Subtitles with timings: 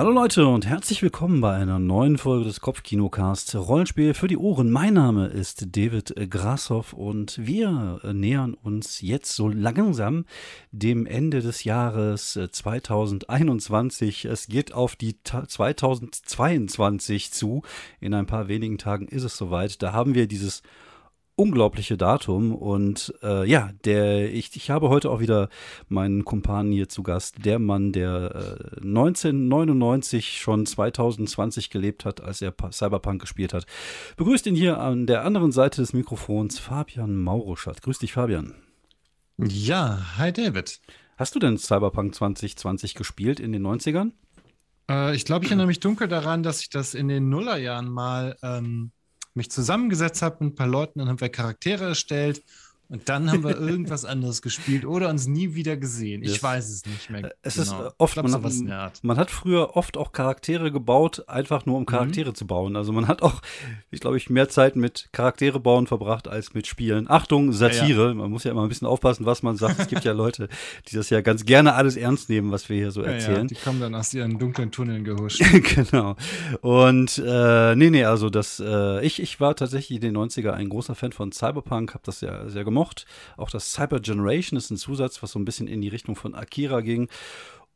[0.00, 4.70] Hallo Leute und herzlich willkommen bei einer neuen Folge des Kopfkinocast Rollenspiel für die Ohren.
[4.70, 10.24] Mein Name ist David Grashoff und wir nähern uns jetzt so langsam
[10.72, 14.24] dem Ende des Jahres 2021.
[14.24, 17.60] Es geht auf die 2022 zu.
[18.00, 19.82] In ein paar wenigen Tagen ist es soweit.
[19.82, 20.62] Da haben wir dieses
[21.40, 22.54] unglaubliche Datum.
[22.54, 25.48] Und äh, ja, der, ich, ich habe heute auch wieder
[25.88, 32.42] meinen Kumpan hier zu Gast, der Mann, der äh, 1999 schon 2020 gelebt hat, als
[32.42, 33.64] er Cyberpunk gespielt hat.
[34.16, 37.80] Begrüßt ihn hier an der anderen Seite des Mikrofons Fabian Mauruschat.
[37.80, 38.54] Grüß dich, Fabian.
[39.38, 40.78] Ja, hi David.
[41.16, 44.12] Hast du denn Cyberpunk 2020 gespielt in den 90ern?
[44.90, 48.36] Äh, ich glaube, ich erinnere mich dunkel daran, dass ich das in den Nullerjahren mal
[48.42, 48.92] ähm,
[49.40, 52.42] mich zusammengesetzt habe mit ein paar Leuten, dann haben wir Charaktere erstellt
[52.90, 56.24] und dann haben wir irgendwas anderes gespielt oder uns nie wieder gesehen.
[56.24, 57.26] Ich das, weiß es nicht mehr.
[57.26, 57.86] Äh, es genau.
[57.86, 61.82] ist oft, glaub, man, hat, man hat früher oft auch Charaktere gebaut, einfach nur um
[61.82, 61.86] mhm.
[61.86, 62.34] Charaktere mhm.
[62.34, 62.74] zu bauen.
[62.74, 63.42] Also man hat auch,
[63.92, 67.08] ich glaube, ich mehr Zeit mit Charaktere bauen verbracht als mit Spielen.
[67.08, 68.02] Achtung, Satire.
[68.02, 68.14] Ja, ja.
[68.14, 69.78] Man muss ja immer ein bisschen aufpassen, was man sagt.
[69.78, 70.48] Es gibt ja Leute,
[70.88, 73.42] die das ja ganz gerne alles ernst nehmen, was wir hier so erzählen.
[73.42, 75.40] Ja, die kommen dann aus ihren dunklen Tunneln gehuscht.
[75.76, 76.16] genau.
[76.60, 80.68] Und äh, nee, nee, also das, äh, ich, ich war tatsächlich in den 90er ein
[80.68, 83.06] großer Fan von Cyberpunk, habe das ja sehr gemocht gemocht.
[83.36, 86.34] Auch das Cyber Generation ist ein Zusatz, was so ein bisschen in die Richtung von
[86.34, 87.08] Akira ging.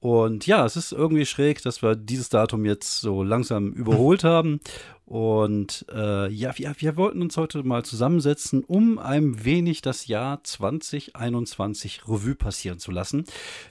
[0.01, 4.61] Und ja, es ist irgendwie schräg, dass wir dieses Datum jetzt so langsam überholt haben.
[5.07, 10.43] Und äh, ja, wir, wir wollten uns heute mal zusammensetzen, um ein wenig das Jahr
[10.43, 13.25] 2021 Revue passieren zu lassen.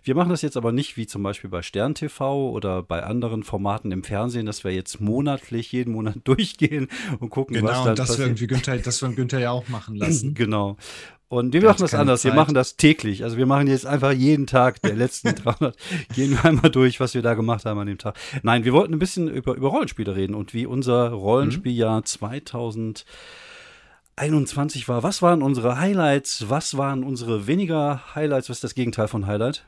[0.03, 3.43] Wir machen das jetzt aber nicht wie zum Beispiel bei Stern TV oder bei anderen
[3.43, 6.87] Formaten im Fernsehen, dass wir jetzt monatlich jeden Monat durchgehen
[7.19, 8.37] und gucken, genau, was das passiert.
[8.37, 10.33] Genau, Günther, das wir Günther ja auch machen lassen.
[10.35, 10.77] genau.
[11.29, 12.21] Und wir machen das anders.
[12.21, 12.31] Zeit.
[12.31, 13.23] Wir machen das täglich.
[13.23, 15.75] Also wir machen jetzt einfach jeden Tag der letzten 300,
[16.13, 18.15] gehen wir einmal durch, was wir da gemacht haben an dem Tag.
[18.43, 22.05] Nein, wir wollten ein bisschen über, über Rollenspiele reden und wie unser Rollenspieljahr mhm.
[22.05, 25.01] 2021 war.
[25.01, 26.49] Was waren unsere Highlights?
[26.49, 28.49] Was waren unsere weniger Highlights?
[28.49, 29.65] Was ist das Gegenteil von Highlight?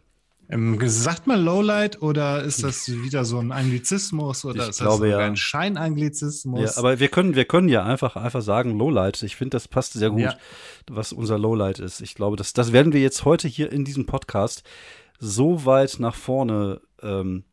[0.50, 5.10] Ähm, sagt man Lowlight oder ist das wieder so ein Anglizismus oder ich ist glaube,
[5.10, 5.26] das ja.
[5.26, 6.76] ein Scheinanglizismus?
[6.76, 9.24] Ja, aber wir können, wir können ja einfach, einfach sagen Lowlight.
[9.24, 10.38] Ich finde, das passt sehr gut, ja.
[10.88, 12.02] was unser Lowlight ist.
[12.02, 14.64] Ich glaube, das, das werden wir jetzt heute hier in diesem Podcast
[15.20, 17.44] so weit nach vorne ähm,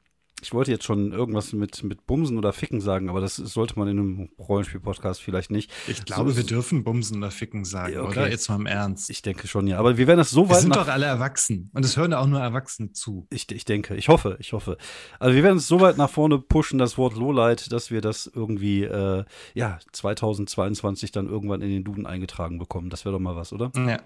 [0.42, 3.86] ich wollte jetzt schon irgendwas mit, mit Bumsen oder Ficken sagen, aber das sollte man
[3.86, 5.70] in einem Rollenspiel-Podcast vielleicht nicht.
[5.86, 8.08] Ich glaube, so, wir dürfen Bumsen oder Ficken sagen, okay.
[8.08, 8.30] oder?
[8.30, 9.08] Jetzt mal im Ernst.
[9.08, 9.78] Ich denke schon, ja.
[9.78, 10.56] Aber wir werden das so weit.
[10.56, 11.70] Wir sind doch alle erwachsen.
[11.72, 13.28] Und es hören auch nur Erwachsene zu.
[13.30, 14.78] Ich, ich denke, ich hoffe, ich hoffe.
[15.20, 18.26] Also wir werden es so weit nach vorne pushen, das Wort Lowlight, dass wir das
[18.26, 22.90] irgendwie, äh, ja, 2022 dann irgendwann in den Duden eingetragen bekommen.
[22.90, 23.70] Das wäre doch mal was, oder?
[23.76, 24.00] Ja.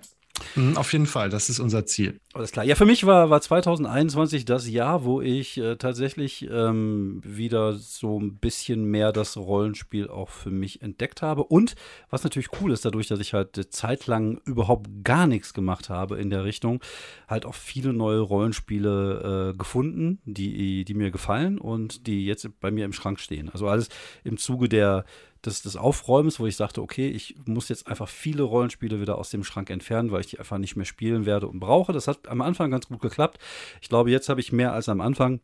[0.54, 2.20] Mhm, auf jeden Fall, das ist unser Ziel.
[2.32, 2.64] Alles klar.
[2.64, 8.19] Ja, für mich war, war 2021 das Jahr, wo ich äh, tatsächlich ähm, wieder so
[8.20, 11.44] ein bisschen mehr das Rollenspiel auch für mich entdeckt habe.
[11.44, 11.75] Und
[12.10, 16.30] was natürlich cool ist, dadurch, dass ich halt zeitlang überhaupt gar nichts gemacht habe in
[16.30, 16.80] der Richtung,
[17.28, 22.70] halt auch viele neue Rollenspiele äh, gefunden, die, die mir gefallen und die jetzt bei
[22.70, 23.50] mir im Schrank stehen.
[23.50, 23.88] Also alles
[24.25, 25.04] im Zuge der
[25.46, 29.30] des, des Aufräumens, wo ich sagte, okay, ich muss jetzt einfach viele Rollenspiele wieder aus
[29.30, 31.92] dem Schrank entfernen, weil ich die einfach nicht mehr spielen werde und brauche.
[31.92, 33.38] Das hat am Anfang ganz gut geklappt.
[33.80, 35.40] Ich glaube, jetzt habe ich mehr als am Anfang.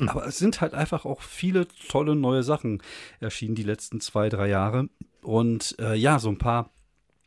[0.00, 0.08] Hm.
[0.08, 2.82] Aber es sind halt einfach auch viele tolle neue Sachen
[3.20, 4.88] erschienen die letzten zwei, drei Jahre.
[5.22, 6.70] Und äh, ja, so ein paar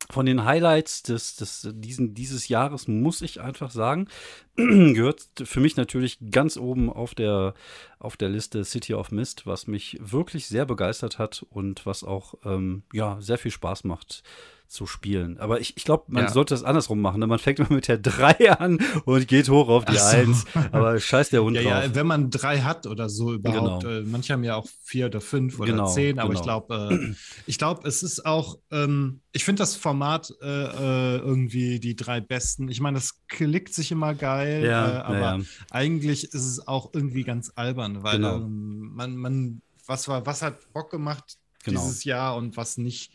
[0.09, 4.07] von den Highlights des, des, diesen, dieses Jahres muss ich einfach sagen,
[4.55, 7.53] gehört für mich natürlich ganz oben auf der,
[7.99, 12.35] auf der Liste City of Mist, was mich wirklich sehr begeistert hat und was auch
[12.45, 14.23] ähm, ja, sehr viel Spaß macht
[14.67, 15.37] zu spielen.
[15.37, 16.31] Aber ich, ich glaube, man ja.
[16.31, 17.19] sollte das andersrum machen.
[17.19, 17.27] Ne?
[17.27, 20.03] Man fängt immer mit der 3 an und geht hoch auf die so.
[20.03, 20.45] 1.
[20.71, 21.83] Aber scheiß der Hund ja, drauf.
[21.83, 23.83] Ja, wenn man 3 hat oder so überhaupt.
[23.83, 23.99] Genau.
[23.99, 26.19] Äh, manche haben ja auch 4 oder 5 oder genau, 10.
[26.19, 26.39] Aber genau.
[26.39, 27.13] ich glaube, äh,
[27.45, 32.21] ich glaube, es ist auch, ähm, ich finde das Format äh, äh, irgendwie die drei
[32.21, 32.69] besten.
[32.69, 37.23] Ich meine, das klickt sich immer geil, ja, äh, aber eigentlich ist es auch irgendwie
[37.23, 38.37] ganz albern, weil genau.
[38.37, 41.81] ähm, man, man, was war, was hat Bock gemacht genau.
[41.81, 43.11] dieses Jahr und was nicht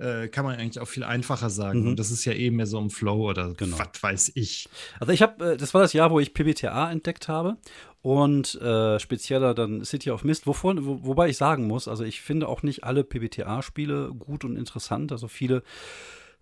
[0.00, 1.82] äh, kann man eigentlich auch viel einfacher sagen.
[1.82, 1.88] Mhm.
[1.88, 3.78] Und das ist ja eben mehr so im Flow oder genau.
[3.78, 4.68] was weiß ich.
[4.98, 7.56] Also ich habe, äh, das war das Jahr, wo ich PBTA entdeckt habe
[8.02, 12.22] und äh, spezieller dann City of Mist, wovon, wo, wobei ich sagen muss, also ich
[12.22, 15.12] finde auch nicht alle PBTA-Spiele gut und interessant.
[15.12, 15.62] Also viele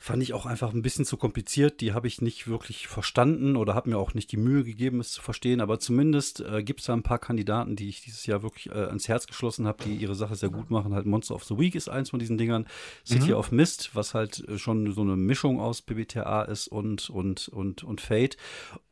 [0.00, 1.80] fand ich auch einfach ein bisschen zu kompliziert.
[1.80, 5.10] Die habe ich nicht wirklich verstanden oder habe mir auch nicht die Mühe gegeben, es
[5.10, 5.60] zu verstehen.
[5.60, 8.84] Aber zumindest äh, gibt es da ein paar Kandidaten, die ich dieses Jahr wirklich äh,
[8.84, 10.94] ans Herz geschlossen habe, die ihre Sache sehr gut machen.
[10.94, 12.66] Halt Monster of the Week ist eins von diesen Dingern.
[13.04, 13.34] City mhm.
[13.34, 17.82] of Mist, was halt äh, schon so eine Mischung aus PBTA ist und, und, und,
[17.82, 18.36] und Fate.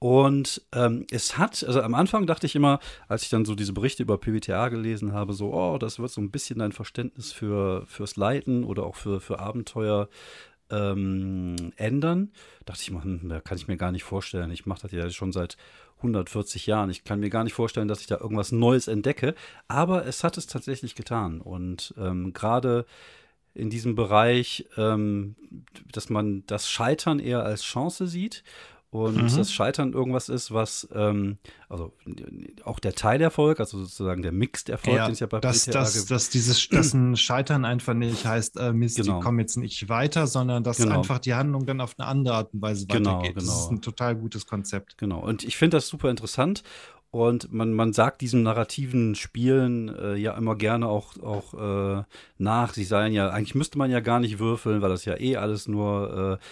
[0.01, 3.73] Und ähm, es hat, also am Anfang dachte ich immer, als ich dann so diese
[3.73, 7.87] Berichte über PBTA gelesen habe, so, oh, das wird so ein bisschen dein Verständnis für,
[7.87, 10.09] fürs Leiten oder auch für, für Abenteuer
[10.71, 12.33] ähm, ändern.
[12.65, 14.51] Dachte ich hm, da kann ich mir gar nicht vorstellen.
[14.51, 15.57] Ich mache das ja schon seit
[15.99, 16.91] 140 Jahren.
[16.91, 19.35] Ich kann mir gar nicht vorstellen, dass ich da irgendwas Neues entdecke.
[19.69, 21.41] Aber es hat es tatsächlich getan.
[21.41, 22.87] Und ähm, gerade
[23.55, 25.37] in diesem Bereich, ähm,
[25.91, 28.45] dass man das Scheitern eher als Chance sieht
[28.91, 29.37] und mhm.
[29.37, 31.39] das Scheitern irgendwas ist, was, ähm,
[31.69, 31.93] also
[32.65, 36.07] auch der Teilerfolg, also sozusagen der Mixed-Erfolg, ja, den es ja bei dass, PTA dass,
[36.07, 39.19] dass dieses dass ein Scheitern einfach nicht heißt, äh, Mist, genau.
[39.19, 40.99] die kommen jetzt nicht weiter, sondern dass genau.
[40.99, 43.35] einfach die Handlung dann auf eine andere Art und Weise genau, weitergeht.
[43.35, 43.47] Genau.
[43.47, 44.99] Das ist ein total gutes Konzept.
[44.99, 46.63] Genau, und ich finde das super interessant.
[47.11, 52.03] Und man, man sagt diesem narrativen Spielen äh, ja immer gerne auch, auch äh,
[52.37, 52.75] nach.
[52.75, 55.67] Sie seien ja, eigentlich müsste man ja gar nicht würfeln, weil das ja eh alles
[55.67, 56.45] nur äh,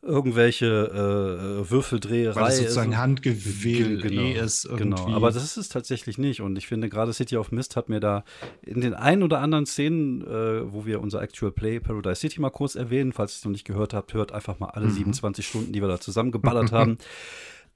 [0.00, 2.98] irgendwelche äh, Würfeldreherei Weil das sozusagen ist.
[2.98, 4.84] handgewählt genau, eh ist irgendwie.
[4.84, 6.40] Genau, aber das ist es tatsächlich nicht.
[6.40, 8.24] Und ich finde, gerade City of Mist hat mir da
[8.62, 12.50] in den ein oder anderen Szenen, äh, wo wir unser Actual Play Paradise City mal
[12.50, 14.92] kurz erwähnen, falls ihr es noch nicht gehört habt, hört einfach mal alle mhm.
[14.92, 16.98] 27 Stunden, die wir da zusammengeballert haben.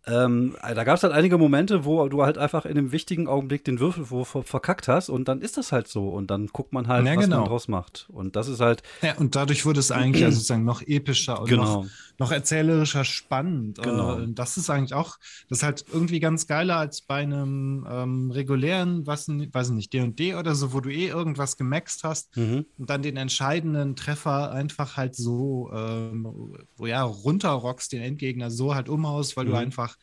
[0.06, 3.64] Ähm, da gab es halt einige Momente, wo du halt einfach in einem wichtigen Augenblick
[3.64, 7.06] den Würfelwurf verkackt hast und dann ist das halt so und dann guckt man halt,
[7.06, 7.40] ja, was genau.
[7.40, 8.08] man draus macht.
[8.10, 8.82] Und das ist halt.
[9.00, 11.82] Ja, und dadurch wurde es eigentlich also sozusagen noch epischer und genau.
[11.82, 11.86] noch,
[12.18, 13.80] noch erzählerischer spannend.
[13.80, 14.18] Genau.
[14.18, 15.18] Äh, das ist eigentlich auch,
[15.48, 20.34] das ist halt irgendwie ganz geiler als bei einem ähm, regulären, was, weiß nicht, D&D
[20.34, 22.66] oder so, wo du eh irgendwas gemaxt hast mhm.
[22.76, 28.74] und dann den entscheidenden Treffer einfach halt so, ähm, wo ja, runterrockst den Endgegner so
[28.74, 29.50] halt umhaust, weil mhm.
[29.50, 29.98] du einfach einfach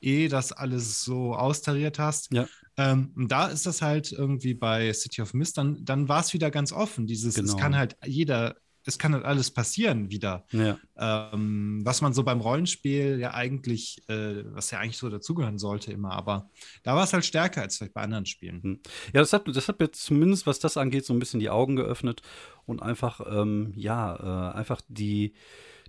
[0.00, 2.32] eh das alles so austariert hast.
[2.32, 2.46] Ja.
[2.76, 6.32] Ähm, und da ist das halt irgendwie bei City of Mist, dann, dann war es
[6.32, 7.06] wieder ganz offen.
[7.06, 7.52] Dieses, genau.
[7.52, 10.46] es kann halt jeder, es kann halt alles passieren wieder.
[10.52, 10.78] Ja.
[10.96, 15.90] Ähm, was man so beim Rollenspiel ja eigentlich, äh, was ja eigentlich so dazugehören sollte
[15.90, 16.48] immer, aber
[16.84, 18.62] da war es halt stärker als vielleicht bei anderen Spielen.
[18.62, 18.80] Hm.
[19.12, 21.74] Ja, das hat, das hat mir zumindest, was das angeht, so ein bisschen die Augen
[21.74, 22.22] geöffnet
[22.66, 25.34] und einfach, ähm, ja, äh, einfach die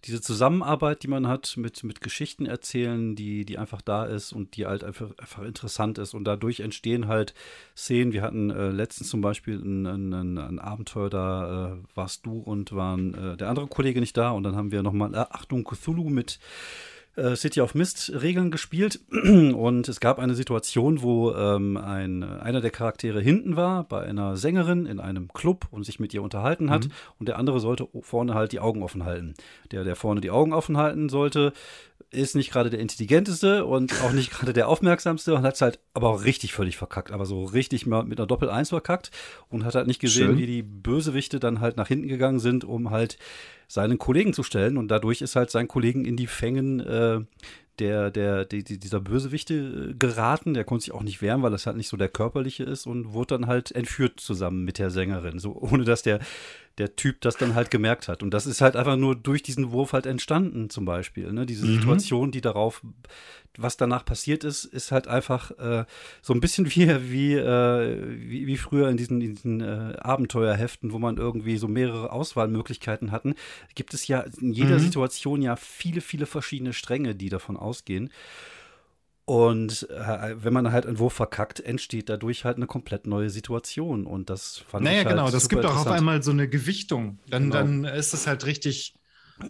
[0.05, 4.55] diese Zusammenarbeit, die man hat mit, mit Geschichten erzählen, die, die einfach da ist und
[4.55, 6.13] die halt einfach, einfach interessant ist.
[6.13, 7.33] Und dadurch entstehen halt
[7.75, 8.13] Szenen.
[8.13, 12.73] Wir hatten äh, letztens zum Beispiel ein, ein, ein Abenteuer, da äh, warst du und
[12.73, 14.31] waren äh, der andere Kollege nicht da.
[14.31, 16.39] Und dann haben wir nochmal äh, Achtung Cthulhu mit
[17.15, 22.61] äh, City of Mist Regeln gespielt und es gab eine Situation, wo ähm, ein, einer
[22.61, 26.69] der Charaktere hinten war bei einer Sängerin in einem Club und sich mit ihr unterhalten
[26.69, 26.91] hat mhm.
[27.19, 29.33] und der andere sollte vorne halt die Augen offen halten.
[29.71, 31.53] Der, der vorne die Augen offen halten sollte,
[32.11, 35.79] ist nicht gerade der intelligenteste und auch nicht gerade der aufmerksamste und hat es halt
[35.93, 39.11] aber auch richtig völlig verkackt, aber so richtig mal mit einer Doppel-Eins verkackt
[39.49, 40.37] und hat halt nicht gesehen, Schön.
[40.37, 43.17] wie die Bösewichte dann halt nach hinten gegangen sind, um halt
[43.69, 44.77] seinen Kollegen zu stellen.
[44.77, 46.83] Und dadurch ist halt sein Kollegen in die Fängen äh,
[47.79, 49.53] der, der, die, dieser Bösewichte
[49.91, 50.53] äh, geraten.
[50.53, 53.13] Der konnte sich auch nicht wehren, weil das halt nicht so der körperliche ist und
[53.13, 55.39] wurde dann halt entführt zusammen mit der Sängerin.
[55.39, 56.19] So, ohne dass der,
[56.79, 58.23] der Typ das dann halt gemerkt hat.
[58.23, 61.31] Und das ist halt einfach nur durch diesen Wurf halt entstanden, zum Beispiel.
[61.31, 61.45] Ne?
[61.45, 61.75] Diese mhm.
[61.75, 62.81] Situation, die darauf,
[63.57, 65.85] was danach passiert ist, ist halt einfach äh,
[66.21, 70.93] so ein bisschen wie, wie, äh, wie, wie, früher in diesen, in diesen äh, Abenteuerheften,
[70.93, 73.35] wo man irgendwie so mehrere Auswahlmöglichkeiten hatten.
[73.75, 74.79] Gibt es ja in jeder mhm.
[74.79, 78.09] Situation ja viele, viele verschiedene Stränge, die davon ausgehen.
[79.29, 84.07] Und äh, wenn man halt einen Wurf verkackt, entsteht dadurch halt eine komplett neue Situation.
[84.07, 87.19] Und das fand naja, ich halt genau, das gibt auch auf einmal so eine Gewichtung.
[87.29, 87.55] Dann, genau.
[87.57, 88.95] dann ist es halt richtig,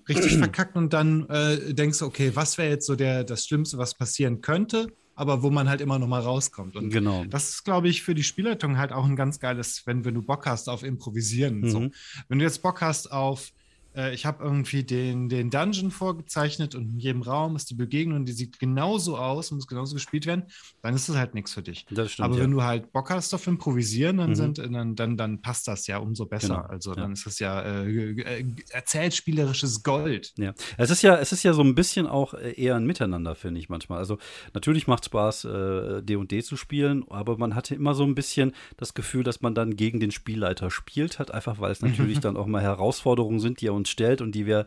[0.10, 3.78] richtig verkackt und dann äh, denkst du, okay, was wäre jetzt so der, das Schlimmste,
[3.78, 4.88] was passieren könnte?
[5.16, 6.78] aber wo man halt immer noch mal rauskommt.
[6.78, 7.26] Und genau.
[7.26, 10.22] das ist, glaube ich, für die Spielleitung halt auch ein ganz geiles, wenn, wenn du
[10.22, 11.60] Bock hast auf Improvisieren.
[11.60, 11.70] Mhm.
[11.70, 11.90] So.
[12.30, 13.52] Wenn du jetzt Bock hast auf
[13.96, 18.26] äh, ich habe irgendwie den, den Dungeon vorgezeichnet und in jedem Raum ist die Begegnung,
[18.26, 20.44] die sieht genauso aus und muss genauso gespielt werden,
[20.82, 21.86] dann ist das halt nichts für dich.
[21.90, 22.44] Stimmt, Aber ja.
[22.44, 24.36] wenn du halt Bock hast auf Improvisieren, dann, mhm.
[24.36, 26.48] sind, dann, dann, dann passt das ja umso besser.
[26.48, 26.68] Genau.
[26.68, 27.14] Also dann ja.
[27.14, 30.34] ist es ja äh, äh, erzählspielerisches Gold.
[30.38, 33.36] Ja, es ist ja, es ist ja so ein bisschen auch äh, eher ein Miteinander,
[33.36, 34.00] finde ich manchmal.
[34.00, 34.18] Also
[34.54, 38.94] natürlich macht Spaß, D&D äh, zu spielen, aber man hatte immer so ein bisschen das
[38.94, 42.46] Gefühl, dass man dann gegen den Spielleiter spielt hat, einfach weil es natürlich dann auch
[42.46, 44.66] mal Herausforderungen sind, die er uns stellt und die wir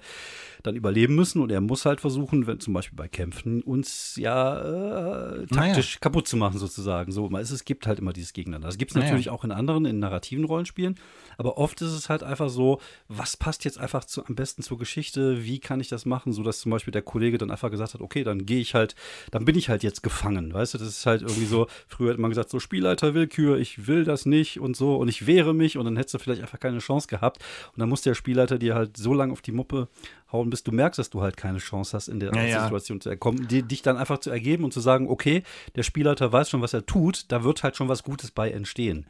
[0.62, 1.41] dann überleben müssen.
[1.41, 5.99] Und er muss halt versuchen, wenn, zum Beispiel bei Kämpfen, uns ja äh, taktisch naja.
[6.00, 7.12] kaputt zu machen, sozusagen.
[7.12, 8.69] So, es gibt halt immer dieses Gegeneinander.
[8.69, 9.37] Das gibt es natürlich naja.
[9.38, 10.97] auch in anderen, in narrativen Rollenspielen.
[11.38, 14.78] Aber oft ist es halt einfach so, was passt jetzt einfach zu, am besten zur
[14.78, 15.44] Geschichte?
[15.44, 16.32] Wie kann ich das machen?
[16.32, 18.94] So dass zum Beispiel der Kollege dann einfach gesagt hat, okay, dann gehe ich halt,
[19.30, 20.52] dann bin ich halt jetzt gefangen.
[20.52, 24.04] Weißt du, das ist halt irgendwie so, früher hat man gesagt, so Spielleiterwillkür, ich will
[24.04, 26.78] das nicht und so und ich wehre mich und dann hättest du vielleicht einfach keine
[26.78, 27.38] Chance gehabt.
[27.72, 29.88] Und dann muss der Spielleiter dir halt so lange auf die Muppe
[30.32, 33.02] hauen, bis du merkst, dass du halt keine Chance hast, in der ja, Situation ja.
[33.02, 35.42] zu erkommen, die, dich dann einfach zu ergeben und zu sagen, okay,
[35.76, 39.06] der Spielleiter weiß schon, was er tut, da wird halt schon was Gutes bei entstehen.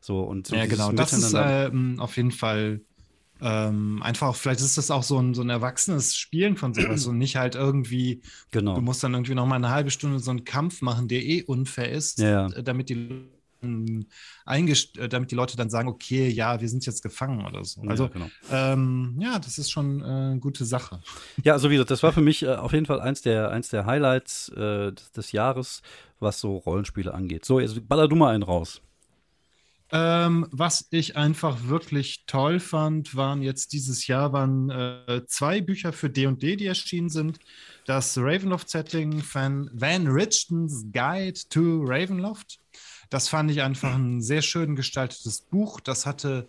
[0.00, 2.80] So und ja, genau, das ist äh, auf jeden Fall
[3.40, 7.18] ähm, einfach, vielleicht ist das auch so ein, so ein erwachsenes Spielen von sowas und
[7.18, 8.74] nicht halt irgendwie, genau.
[8.74, 11.42] du musst dann irgendwie noch mal eine halbe Stunde so einen Kampf machen, der eh
[11.42, 13.26] unfair ist, ja, damit die
[15.08, 17.82] damit die Leute dann sagen, okay, ja, wir sind jetzt gefangen oder so.
[17.82, 18.30] Also ja, genau.
[18.50, 21.00] ähm, ja das ist schon äh, eine gute Sache.
[21.42, 23.86] Ja, so wie das war für mich äh, auf jeden Fall eins der, eins der
[23.86, 25.82] Highlights äh, des, des, Jahres,
[26.20, 27.44] was so Rollenspiele angeht.
[27.44, 28.80] So, jetzt baller du mal einen raus.
[29.92, 35.92] Ähm, was ich einfach wirklich toll fand, waren jetzt dieses Jahr waren äh, zwei Bücher
[35.92, 37.38] für D&D, die erschienen sind.
[37.84, 42.58] Das Ravenloft-Setting von Van Richtens Guide to Ravenloft
[43.10, 45.80] das fand ich einfach ein sehr schön gestaltetes Buch.
[45.80, 46.48] Das hatte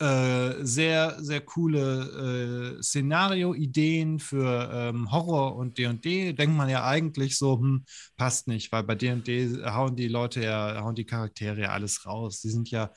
[0.00, 6.32] äh, sehr, sehr coole äh, Szenario-Ideen für ähm, Horror und D&D.
[6.32, 7.84] Denkt man ja eigentlich so, hm,
[8.16, 12.40] passt nicht, weil bei D&D hauen die Leute ja, hauen die Charaktere ja alles raus.
[12.40, 12.90] Die sind ja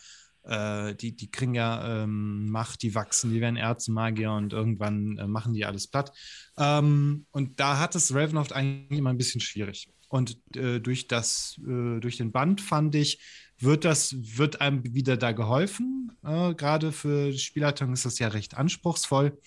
[0.48, 5.28] äh, die, die kriegen ja ähm, Macht, die wachsen, die werden Erzmagier und irgendwann äh,
[5.28, 6.12] machen die alles platt.
[6.58, 9.90] Ähm, und da hat es Ravenloft eigentlich immer ein bisschen schwierig.
[10.08, 13.20] Und äh, durch das, äh, durch den Band fand ich,
[13.60, 16.12] wird das, wird einem wieder da geholfen.
[16.24, 19.38] Äh, Gerade für Spielleitung ist das ja recht anspruchsvoll.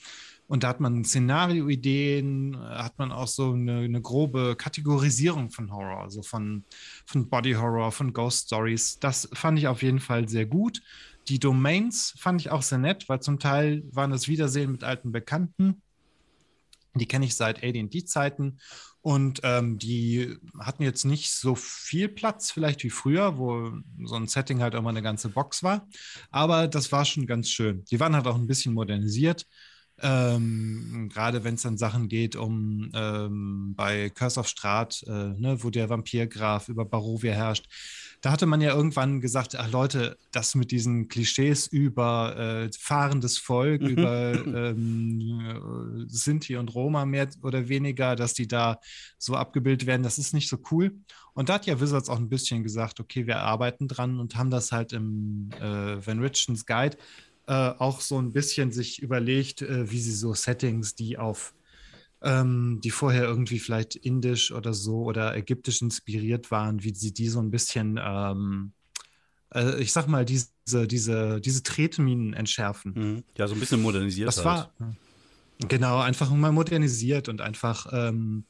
[0.50, 6.02] Und da hat man Szenarioideen, hat man auch so eine, eine, grobe Kategorisierung von Horror,
[6.02, 6.64] also von,
[7.07, 8.99] von Body Horror, von Ghost Stories.
[8.99, 10.83] Das fand ich auf jeden Fall sehr gut.
[11.29, 15.12] Die Domains fand ich auch sehr nett, weil zum Teil waren das Wiedersehen mit alten
[15.12, 15.83] Bekannten.
[16.94, 18.59] Die kenne ich seit AD&D-Zeiten
[19.02, 23.73] und ähm, die hatten jetzt nicht so viel Platz, vielleicht wie früher, wo
[24.04, 25.88] so ein Setting halt immer eine ganze Box war.
[26.30, 27.85] Aber das war schon ganz schön.
[27.90, 29.47] Die waren halt auch ein bisschen modernisiert.
[30.02, 35.62] Ähm, Gerade wenn es dann Sachen geht, um ähm, bei Curse of Strat, äh, ne,
[35.62, 37.66] wo der Vampirgraf über Barovia herrscht,
[38.21, 43.39] da hatte man ja irgendwann gesagt, ach Leute, das mit diesen Klischees über äh, fahrendes
[43.39, 43.89] Volk, mhm.
[43.89, 48.79] über ähm, Sinti und Roma mehr oder weniger, dass die da
[49.19, 50.95] so abgebildet werden, das ist nicht so cool.
[51.33, 54.50] Und da hat ja Wizards auch ein bisschen gesagt, okay, wir arbeiten dran und haben
[54.50, 56.99] das halt im äh, Van Richens Guide
[57.47, 61.55] äh, auch so ein bisschen sich überlegt, äh, wie sie so Settings, die auf
[62.23, 67.29] ähm, die vorher irgendwie vielleicht indisch oder so oder ägyptisch inspiriert waren, wie sie die
[67.29, 68.73] so ein bisschen, ähm,
[69.55, 70.50] äh, ich sag mal, diese,
[70.87, 72.93] diese, diese Tretminen entschärfen.
[72.95, 73.25] Mhm.
[73.39, 74.29] Ja, so ein bisschen modernisiert.
[74.29, 74.47] Das halt.
[74.47, 74.73] war
[75.69, 78.45] genau einfach mal modernisiert und einfach ähm,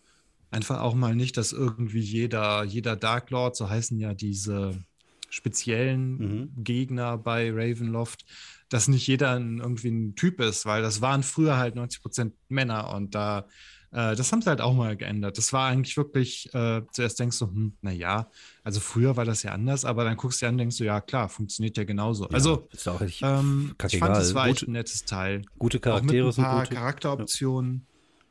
[0.51, 4.85] einfach auch mal nicht, dass irgendwie jeder jeder Dark Lord, so heißen ja diese
[5.29, 6.65] speziellen mhm.
[6.65, 8.25] Gegner bei Ravenloft,
[8.71, 12.35] dass nicht jeder ein, irgendwie ein Typ ist, weil das waren früher halt 90 Prozent
[12.49, 13.47] Männer und da,
[13.91, 15.37] äh, das haben sie halt auch mal geändert.
[15.37, 18.31] Das war eigentlich wirklich, äh, zuerst denkst du, hm, naja,
[18.63, 21.01] also früher war das ja anders, aber dann guckst du an und denkst du, ja
[21.01, 22.25] klar, funktioniert ja genauso.
[22.25, 25.43] Ja, also, echt ähm, ich fand, das war echt ein nettes Teil.
[25.59, 26.75] Gute Charaktere auch mit ein paar gute.
[26.77, 27.75] Charakteroptionen.
[27.75, 27.87] Ja.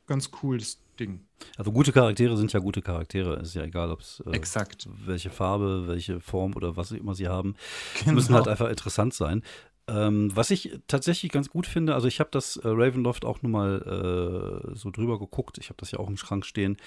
[0.07, 1.21] Ganz cooles Ding.
[1.57, 3.39] Also gute Charaktere sind ja gute Charaktere.
[3.39, 4.89] Ist ja egal, ob es äh, Exakt.
[5.05, 7.55] welche Farbe, welche Form oder was immer sie haben.
[7.99, 8.13] Genau.
[8.13, 9.43] Müssen halt einfach interessant sein.
[9.89, 13.51] Ähm, was ich tatsächlich ganz gut finde, also ich habe das äh, Ravenloft auch nur
[13.51, 15.57] mal äh, so drüber geguckt.
[15.57, 16.77] Ich habe das ja auch im Schrank stehen.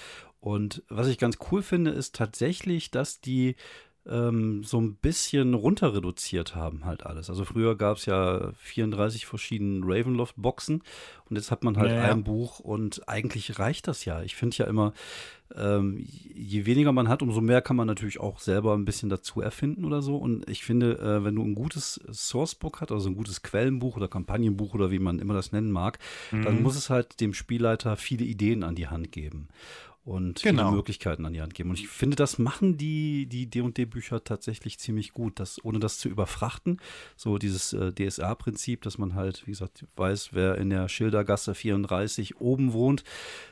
[0.40, 3.56] Und was ich ganz cool finde, ist tatsächlich, dass die
[4.08, 7.30] ähm, so ein bisschen runter reduziert haben halt alles.
[7.30, 10.82] Also früher gab es ja 34 verschiedene Ravenloft-Boxen
[11.30, 12.10] und jetzt hat man halt ja, ja.
[12.10, 14.22] ein Buch und eigentlich reicht das ja.
[14.22, 14.92] Ich finde ja immer,
[15.54, 16.04] ähm,
[16.34, 19.84] je weniger man hat, umso mehr kann man natürlich auch selber ein bisschen dazu erfinden
[19.84, 20.16] oder so.
[20.16, 24.08] Und ich finde, äh, wenn du ein gutes Sourcebook hast, also ein gutes Quellenbuch oder
[24.08, 25.98] Kampagnenbuch oder wie man immer das nennen mag,
[26.32, 26.42] mhm.
[26.42, 29.48] dann muss es halt dem Spielleiter viele Ideen an die Hand geben
[30.04, 30.64] und genau.
[30.64, 31.70] viele Möglichkeiten an die Hand geben.
[31.70, 36.08] Und ich finde, das machen die die D&D-Bücher tatsächlich ziemlich gut, das, ohne das zu
[36.08, 36.80] überfrachten.
[37.16, 42.40] So dieses äh, DSA-Prinzip, dass man halt, wie gesagt, weiß, wer in der Schildergasse 34
[42.40, 43.04] oben wohnt,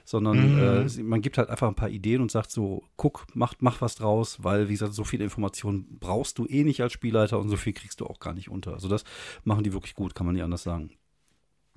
[0.04, 0.88] sondern mhm.
[0.88, 3.94] äh, man gibt halt einfach ein paar Ideen und sagt so, guck, mach, mach was
[3.94, 7.56] draus, weil, wie gesagt, so viele Informationen brauchst du eh nicht als Spielleiter und so
[7.56, 8.72] viel kriegst du auch gar nicht unter.
[8.72, 9.04] Also das
[9.44, 10.90] machen die wirklich gut, kann man nicht anders sagen.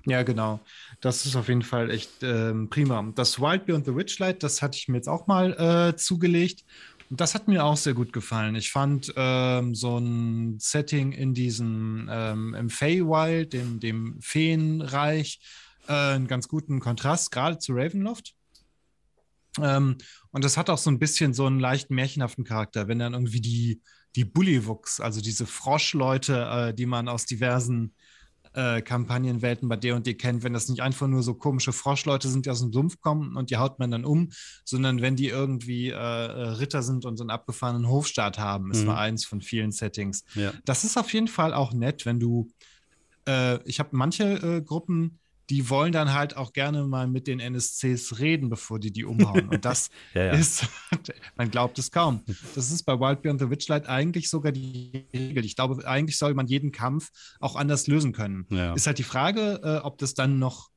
[0.06, 0.60] Ja, genau.
[1.00, 3.10] Das ist auf jeden Fall echt ähm, prima.
[3.14, 5.52] Das Wild Beyond the Witchlight, das hatte ich mir jetzt auch mal
[5.92, 6.64] äh, zugelegt.
[7.10, 8.54] Und das hat mir auch sehr gut gefallen.
[8.54, 15.40] Ich fand ähm, so ein Setting in diesem, ähm, im Feywild, dem, dem Feenreich,
[15.86, 18.34] äh, einen ganz guten Kontrast, gerade zu Ravenloft.
[19.60, 19.96] Ähm,
[20.32, 23.40] und das hat auch so ein bisschen so einen leicht märchenhaften Charakter, wenn dann irgendwie
[23.40, 23.80] die,
[24.16, 27.94] die Bullywuchs, also diese Froschleute, äh, die man aus diversen
[28.54, 32.50] äh, Kampagnenwelten bei D&D kennt, wenn das nicht einfach nur so komische Froschleute sind, die
[32.50, 34.30] aus dem Sumpf kommen und die haut man dann um,
[34.64, 38.70] sondern wenn die irgendwie äh, äh Ritter sind und so einen abgefahrenen Hofstaat haben.
[38.70, 38.88] Es mhm.
[38.88, 40.24] war eins von vielen Settings.
[40.34, 40.52] Ja.
[40.64, 42.48] Das ist auf jeden Fall auch nett, wenn du
[43.26, 45.18] äh, ich habe manche äh, Gruppen,
[45.50, 49.48] die wollen dann halt auch gerne mal mit den NSCs reden, bevor die die umhauen.
[49.48, 50.32] Und das ja, ja.
[50.32, 50.66] ist,
[51.36, 52.22] man glaubt es kaum.
[52.54, 55.44] Das ist bei Wild Beyond the Witchlight eigentlich sogar die Regel.
[55.44, 57.10] Ich glaube, eigentlich soll man jeden Kampf
[57.40, 58.46] auch anders lösen können.
[58.50, 58.74] Ja.
[58.74, 60.70] Ist halt die Frage, äh, ob das dann noch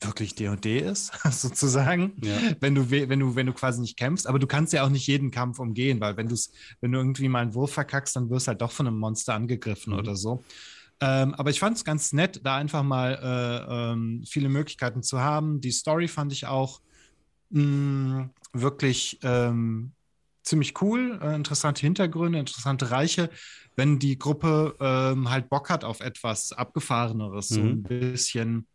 [0.00, 2.12] wirklich D&D ist, sozusagen,
[2.60, 4.26] wenn, du, wenn, du, wenn du quasi nicht kämpfst.
[4.26, 6.30] Aber du kannst ja auch nicht jeden Kampf umgehen, weil wenn,
[6.80, 9.34] wenn du irgendwie mal einen Wurf verkackst, dann wirst du halt doch von einem Monster
[9.34, 9.98] angegriffen mhm.
[9.98, 10.44] oder so.
[11.00, 15.20] Ähm, aber ich fand es ganz nett, da einfach mal äh, ähm, viele Möglichkeiten zu
[15.20, 15.60] haben.
[15.60, 16.80] Die Story fand ich auch
[17.50, 19.92] mh, mm, wirklich ähm,
[20.42, 21.18] ziemlich cool.
[21.22, 23.30] Äh, interessante Hintergründe, interessante Reiche.
[23.76, 27.54] Wenn die Gruppe ähm, halt Bock hat auf etwas Abgefahreneres, mhm.
[27.54, 28.68] so ein bisschen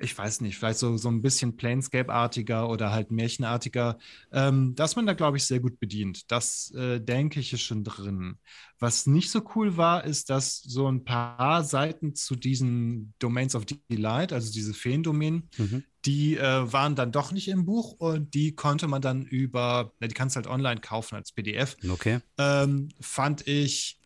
[0.00, 3.98] ich weiß nicht, vielleicht so, so ein bisschen Planescape-artiger oder halt märchenartiger,
[4.32, 6.30] ähm, dass man da, glaube ich, sehr gut bedient.
[6.30, 8.36] Das, äh, denke ich, ist schon drin.
[8.78, 13.66] Was nicht so cool war, ist, dass so ein paar Seiten zu diesen Domains of
[13.66, 15.84] Delight, also diese Feendomänen, mhm.
[16.06, 20.06] die äh, waren dann doch nicht im Buch und die konnte man dann über, na,
[20.06, 21.76] die kannst du halt online kaufen als PDF.
[21.88, 22.20] Okay.
[22.38, 23.98] Ähm, fand ich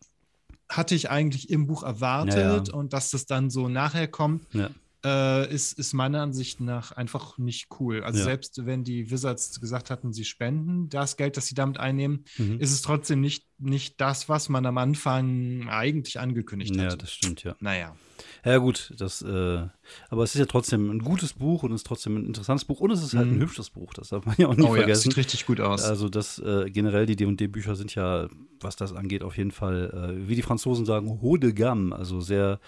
[0.67, 2.73] hatte ich eigentlich im Buch erwartet ja, ja.
[2.73, 4.71] und dass das dann so nachher kommt, ja
[5.05, 8.03] äh, ist, ist meiner Ansicht nach einfach nicht cool.
[8.03, 8.25] Also ja.
[8.25, 12.59] selbst wenn die Wizards gesagt hatten, sie spenden das Geld, das sie damit einnehmen, mhm.
[12.59, 16.91] ist es trotzdem nicht, nicht das, was man am Anfang eigentlich angekündigt hat.
[16.91, 17.55] Ja, das stimmt, ja.
[17.59, 17.95] Naja.
[18.43, 19.67] Ja, gut, das, äh,
[20.09, 22.79] aber es ist ja trotzdem ein gutes Buch und es ist trotzdem ein interessantes Buch
[22.79, 23.33] und es ist halt mhm.
[23.33, 24.81] ein hübsches Buch, das darf man ja auch nicht oh, vergessen.
[24.81, 25.83] Ja, das sieht richtig gut aus.
[25.83, 28.27] Also das äh, generell die D&D-Bücher sind ja,
[28.59, 32.21] was das angeht, auf jeden Fall, äh, wie die Franzosen sagen, haut de gamme, also
[32.21, 32.59] sehr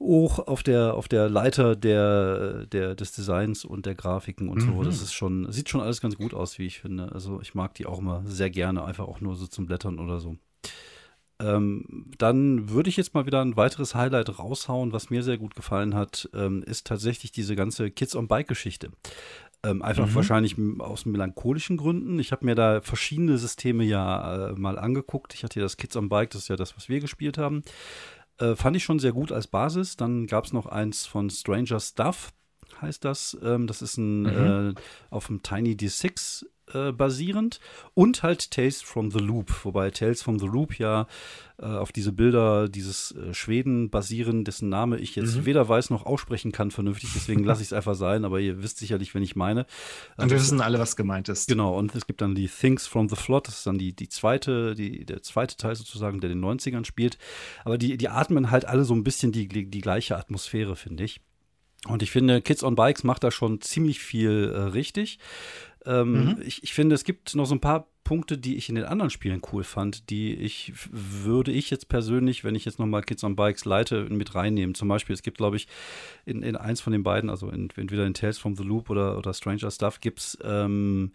[0.00, 4.72] hoch auf der, auf der Leiter der, der, des Designs und der Grafiken und mhm.
[4.74, 4.82] so.
[4.82, 7.12] Das ist schon, sieht schon alles ganz gut aus, wie ich finde.
[7.12, 10.18] Also ich mag die auch immer sehr gerne, einfach auch nur so zum Blättern oder
[10.18, 10.36] so.
[11.38, 15.54] Ähm, dann würde ich jetzt mal wieder ein weiteres Highlight raushauen, was mir sehr gut
[15.54, 18.90] gefallen hat, ähm, ist tatsächlich diese ganze Kids on Bike-Geschichte.
[19.62, 20.14] Ähm, einfach mhm.
[20.14, 22.18] wahrscheinlich aus melancholischen Gründen.
[22.18, 25.34] Ich habe mir da verschiedene Systeme ja äh, mal angeguckt.
[25.34, 27.62] Ich hatte hier das Kids on Bike, das ist ja das, was wir gespielt haben.
[28.40, 29.96] Äh, fand ich schon sehr gut als Basis.
[29.96, 32.32] Dann gab es noch eins von Stranger Stuff,
[32.80, 33.36] heißt das.
[33.42, 34.74] Ähm, das ist ein mhm.
[34.76, 37.60] äh, auf dem Tiny D6 äh, basierend
[37.94, 41.06] und halt Tales from the Loop, wobei Tales from the Loop ja
[41.58, 45.46] äh, auf diese Bilder dieses äh, Schweden basieren, dessen Name ich jetzt mhm.
[45.46, 48.78] weder weiß noch aussprechen kann vernünftig, deswegen lasse ich es einfach sein, aber ihr wisst
[48.78, 49.60] sicherlich, wenn ich meine.
[50.16, 51.48] Und wir also, wissen alle, was gemeint ist.
[51.48, 54.08] Genau, und es gibt dann die Things from the Flood, das ist dann die, die
[54.08, 57.18] zweite, die, der zweite Teil sozusagen, der den 90ern spielt.
[57.64, 61.04] Aber die, die atmen halt alle so ein bisschen die, die, die gleiche Atmosphäre, finde
[61.04, 61.20] ich.
[61.86, 65.18] Und ich finde, Kids on Bikes macht da schon ziemlich viel äh, richtig.
[65.86, 66.42] Ähm, mhm.
[66.44, 69.10] ich, ich finde, es gibt noch so ein paar Punkte, die ich in den anderen
[69.10, 73.36] Spielen cool fand, die ich würde ich jetzt persönlich, wenn ich jetzt nochmal Kids on
[73.36, 74.74] Bikes leite, mit reinnehmen.
[74.74, 75.68] Zum Beispiel, es gibt, glaube ich,
[76.24, 79.16] in, in eins von den beiden, also in, entweder in Tales from the Loop oder,
[79.16, 81.12] oder Stranger Stuff, gibt es ähm,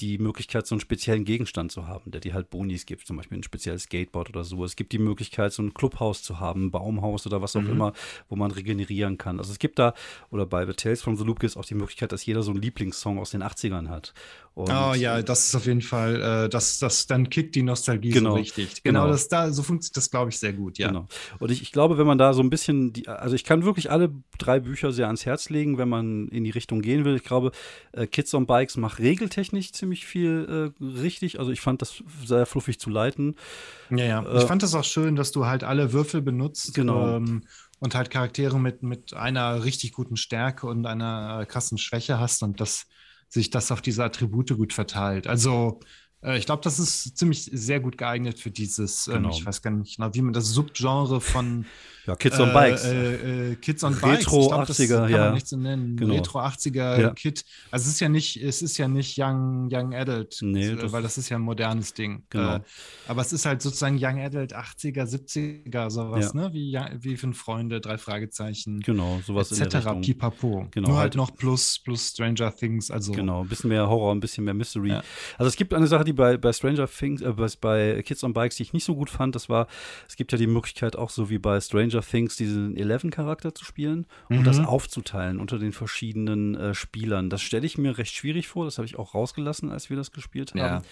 [0.00, 3.38] die Möglichkeit, so einen speziellen Gegenstand zu haben, der dir halt Bonis gibt, zum Beispiel
[3.38, 4.64] ein spezielles Skateboard oder so.
[4.64, 7.70] Es gibt die Möglichkeit, so ein Clubhaus zu haben, ein Baumhaus oder was auch mhm.
[7.70, 7.92] immer,
[8.28, 9.38] wo man regenerieren kann.
[9.38, 9.94] Also es gibt da,
[10.30, 12.50] oder bei The Tales from the Loop gibt es auch die Möglichkeit, dass jeder so
[12.50, 14.12] einen Lieblingssong aus den 80ern hat.
[14.56, 18.08] Und oh ja, das ist auf jeden Fall, äh, das, das dann kickt die Nostalgie
[18.08, 18.82] genau, so richtig.
[18.82, 19.12] Genau, genau.
[19.12, 20.88] Das, da, so funktioniert das, glaube ich, sehr gut, ja.
[20.88, 21.06] Genau.
[21.38, 23.90] Und ich, ich glaube, wenn man da so ein bisschen, die, also ich kann wirklich
[23.90, 27.16] alle drei Bücher sehr ans Herz legen, wenn man in die Richtung gehen will.
[27.16, 27.52] Ich glaube,
[27.92, 31.38] äh, Kids on Bikes macht regeltechnisch ziemlich viel äh, richtig.
[31.38, 33.36] Also ich fand das sehr fluffig zu leiten.
[33.90, 34.22] Ja, ja.
[34.22, 36.74] ich äh, fand das auch schön, dass du halt alle Würfel benutzt.
[36.74, 37.16] Genau.
[37.16, 37.44] Ähm,
[37.78, 42.60] und halt Charaktere mit, mit einer richtig guten Stärke und einer krassen Schwäche hast und
[42.60, 42.86] das
[43.28, 45.26] sich das auf diese Attribute gut verteilt.
[45.26, 45.80] Also
[46.22, 49.30] Äh, ich glaube, das ist ziemlich sehr gut geeignet für dieses, ähm, genau.
[49.30, 51.66] ich weiß gar nicht genau, wie man das Subgenre von
[52.06, 52.84] ja, Kids on Bikes.
[52.84, 54.26] Äh, äh, Kids on Retro Bikes.
[54.26, 55.18] Retro 80er, kann ja.
[55.18, 55.96] man nicht so nennen.
[55.96, 56.14] Genau.
[56.14, 57.10] Retro 80er ja.
[57.10, 57.44] Kid.
[57.70, 61.02] Also es ist ja nicht, es ist ja nicht Young, Young Adult, nee, das weil
[61.02, 62.24] das ist ja ein modernes Ding.
[62.30, 62.56] Genau.
[62.56, 62.60] Äh,
[63.08, 66.40] aber es ist halt sozusagen Young Adult 80er, 70er, sowas, ja.
[66.40, 66.52] ne?
[66.52, 68.80] Wie, wie fünf Freunde, drei Fragezeichen.
[68.80, 69.62] Genau, sowas etc.
[69.62, 70.00] in der Richtung.
[70.02, 70.68] Pipapo.
[70.70, 73.12] Genau, Nur halt, halt noch plus, plus Stranger Things, also.
[73.12, 74.90] Genau, ein bisschen mehr Horror, ein bisschen mehr Mystery.
[74.90, 75.02] Ja.
[75.38, 78.56] Also es gibt eine Sache, die bei, bei Stranger Things, äh, bei Kids on Bikes,
[78.56, 79.66] die ich nicht so gut fand, das war,
[80.08, 84.06] es gibt ja die Möglichkeit auch so wie bei Stranger Things, diesen Eleven-Charakter zu spielen
[84.28, 84.66] und das mhm.
[84.66, 87.30] aufzuteilen unter den verschiedenen äh, Spielern.
[87.30, 88.64] Das stelle ich mir recht schwierig vor.
[88.64, 90.58] Das habe ich auch rausgelassen, als wir das gespielt haben.
[90.58, 90.82] Ja.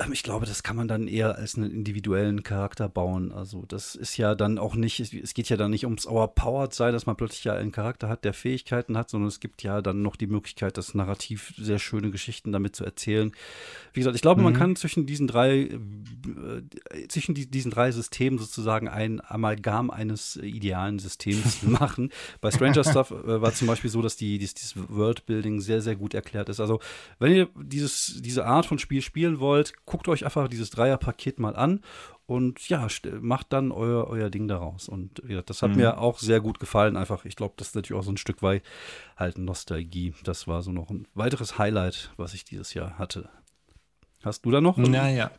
[0.00, 3.32] Ähm, ich glaube, das kann man dann eher als einen individuellen Charakter bauen.
[3.32, 6.92] Also das ist ja dann auch nicht, es geht ja dann nicht ums Overpowered sein,
[6.92, 10.02] dass man plötzlich ja einen Charakter hat, der Fähigkeiten hat, sondern es gibt ja dann
[10.02, 13.32] noch die Möglichkeit, das Narrativ sehr schöne Geschichten damit zu erzählen.
[13.92, 14.44] Wie gesagt, ich glaube, mhm.
[14.46, 20.36] man kann zwischen diesen drei, äh, zwischen die, diesen drei Systemen sozusagen ein Amalgam eines
[20.36, 22.10] idealen Systems machen.
[22.40, 25.96] Bei Stranger Stuff äh, war zum Beispiel so, dass die, dieses, dieses Worldbuilding sehr, sehr
[25.96, 26.60] gut erklärt ist.
[26.60, 26.80] Also
[27.18, 31.56] wenn ihr dieses, diese Art von Spiel spielen wollt, guckt euch einfach dieses Dreierpaket mal
[31.56, 31.80] an
[32.26, 32.86] und ja,
[33.20, 34.88] macht dann euer, euer Ding daraus.
[34.88, 35.78] Und ja, das hat mhm.
[35.78, 36.96] mir auch sehr gut gefallen.
[36.96, 38.62] Einfach, ich glaube, das ist natürlich auch so ein Stück weit
[39.16, 40.14] halt Nostalgie.
[40.22, 43.28] Das war so noch ein weiteres Highlight, was ich dieses Jahr hatte.
[44.22, 44.76] Hast du da noch?
[44.76, 45.32] Naja.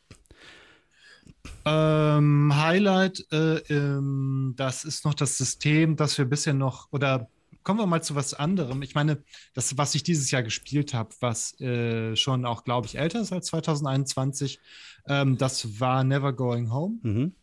[1.63, 7.29] Ähm, Highlight, äh, ähm, das ist noch das System, das wir bisher noch, oder
[7.63, 8.81] kommen wir mal zu was anderem.
[8.81, 12.97] Ich meine, das, was ich dieses Jahr gespielt habe, was äh, schon auch, glaube ich,
[12.97, 14.59] älter ist als 2021,
[15.07, 16.99] ähm, das war Never Going Home.
[17.01, 17.33] Mhm.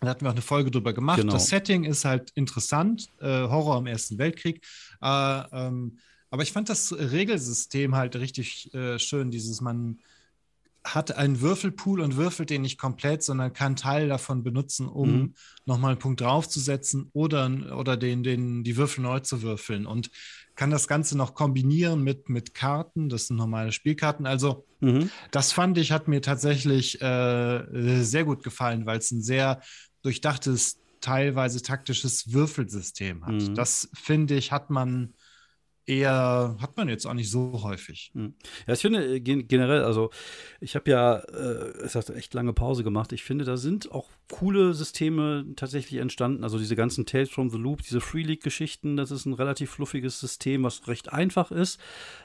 [0.00, 1.20] Da hatten wir auch eine Folge drüber gemacht.
[1.20, 1.32] Genau.
[1.32, 4.64] Das Setting ist halt interessant, äh, Horror im Ersten Weltkrieg.
[5.00, 5.98] Äh, ähm,
[6.30, 10.00] aber ich fand das Regelsystem halt richtig äh, schön, dieses man
[10.84, 15.34] hat einen Würfelpool und würfelt den nicht komplett, sondern kann Teil davon benutzen, um mhm.
[15.64, 20.10] nochmal einen Punkt draufzusetzen oder, oder den, den, die Würfel neu zu würfeln und
[20.54, 23.08] kann das Ganze noch kombinieren mit, mit Karten.
[23.08, 24.26] Das sind normale Spielkarten.
[24.26, 25.10] Also, mhm.
[25.30, 29.60] das fand ich, hat mir tatsächlich äh, sehr gut gefallen, weil es ein sehr
[30.02, 33.34] durchdachtes, teilweise taktisches Würfelsystem hat.
[33.34, 33.54] Mhm.
[33.54, 35.14] Das finde ich, hat man
[35.86, 38.10] eher, hat man jetzt auch nicht so häufig.
[38.14, 38.34] Hm.
[38.66, 40.10] Ja, ich finde äh, generell, also
[40.60, 43.12] ich habe ja, äh, es hat echt lange Pause gemacht.
[43.12, 46.44] Ich finde, da sind auch coole Systeme tatsächlich entstanden.
[46.44, 50.20] Also diese ganzen Tales from the Loop, diese Free League-Geschichten, das ist ein relativ fluffiges
[50.20, 51.80] System, was recht einfach ist,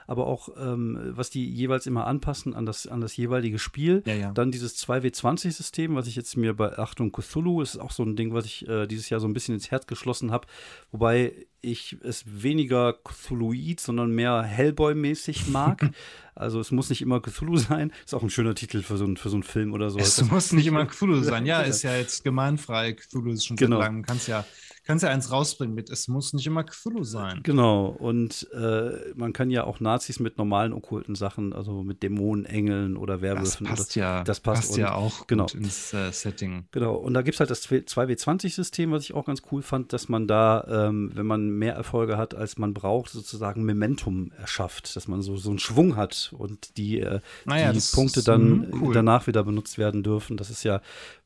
[0.07, 4.03] aber auch ähm, was die jeweils immer anpassen an das, an das jeweilige Spiel.
[4.05, 4.31] Ja, ja.
[4.31, 8.33] Dann dieses 2W20-System, was ich jetzt mir bei Achtung Cthulhu, ist auch so ein Ding,
[8.33, 10.47] was ich äh, dieses Jahr so ein bisschen ins Herz geschlossen habe,
[10.91, 15.91] wobei ich es weniger Cthulhuid, sondern mehr Hellboy-mäßig mag.
[16.37, 17.91] Also es muss nicht immer Cthulhu sein.
[18.05, 19.99] Ist auch ein schöner Titel für so, ein, für so einen Film oder so.
[19.99, 21.45] Es muss nicht immer Cthulhu sein.
[21.45, 22.93] Ja, ist ja jetzt gemeinfrei.
[22.93, 23.77] Cthulhu ist schon genau.
[23.77, 24.03] seit langem.
[24.03, 24.45] Kannst ja
[24.87, 27.41] kannst ja eins rausbringen mit, es muss nicht immer Cthulhu sein.
[27.43, 32.45] Genau, und äh, man kann ja auch Nazis mit normalen okkulten Sachen, also mit Dämonen,
[32.45, 33.67] Engeln oder Werwölfen.
[33.67, 35.45] Das passt ja, das passt, passt und, ja auch genau.
[35.53, 36.67] ins äh, Setting.
[36.71, 40.07] Genau, und da gibt es halt das 2W20-System, was ich auch ganz cool fand, dass
[40.07, 45.09] man da, ähm, wenn man mehr Erfolge hat, als man braucht, sozusagen Momentum erschafft, dass
[45.09, 48.93] man so, so einen Schwung hat und die, äh, naja, die Punkte dann cool.
[48.93, 50.37] danach wieder benutzt werden dürfen.
[50.37, 50.81] Das ist ja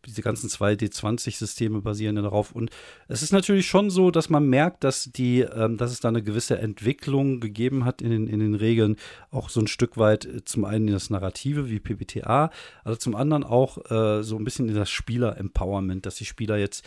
[0.05, 2.51] diese ganzen 2D20-Systeme basieren ja darauf.
[2.51, 2.71] Und
[3.07, 6.23] es ist natürlich schon so, dass man merkt, dass die, ähm, dass es da eine
[6.23, 8.95] gewisse Entwicklung gegeben hat in den, in den Regeln,
[9.29, 12.51] auch so ein Stück weit äh, zum einen in das Narrative wie PBTA,
[12.83, 16.85] also zum anderen auch äh, so ein bisschen in das Spieler-Empowerment, dass die Spieler jetzt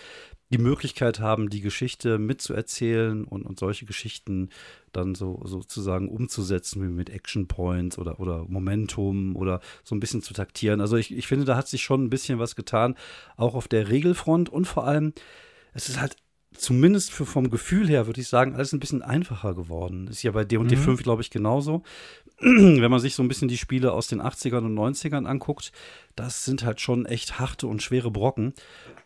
[0.51, 4.51] die Möglichkeit haben, die Geschichte mitzuerzählen und, und solche Geschichten
[4.97, 10.23] dann so sozusagen umzusetzen, wie mit Action Points oder, oder Momentum oder so ein bisschen
[10.23, 10.81] zu taktieren.
[10.81, 12.95] Also ich, ich finde, da hat sich schon ein bisschen was getan,
[13.37, 15.13] auch auf der Regelfront und vor allem,
[15.73, 16.17] es ist halt
[16.57, 20.07] zumindest für, vom Gefühl her, würde ich sagen, alles ein bisschen einfacher geworden.
[20.09, 20.81] Ist ja bei D&D mhm.
[20.81, 21.83] 5, glaube ich, genauso.
[22.41, 25.73] Wenn man sich so ein bisschen die Spiele aus den 80ern und 90ern anguckt,
[26.17, 28.55] das sind halt schon echt harte und schwere Brocken.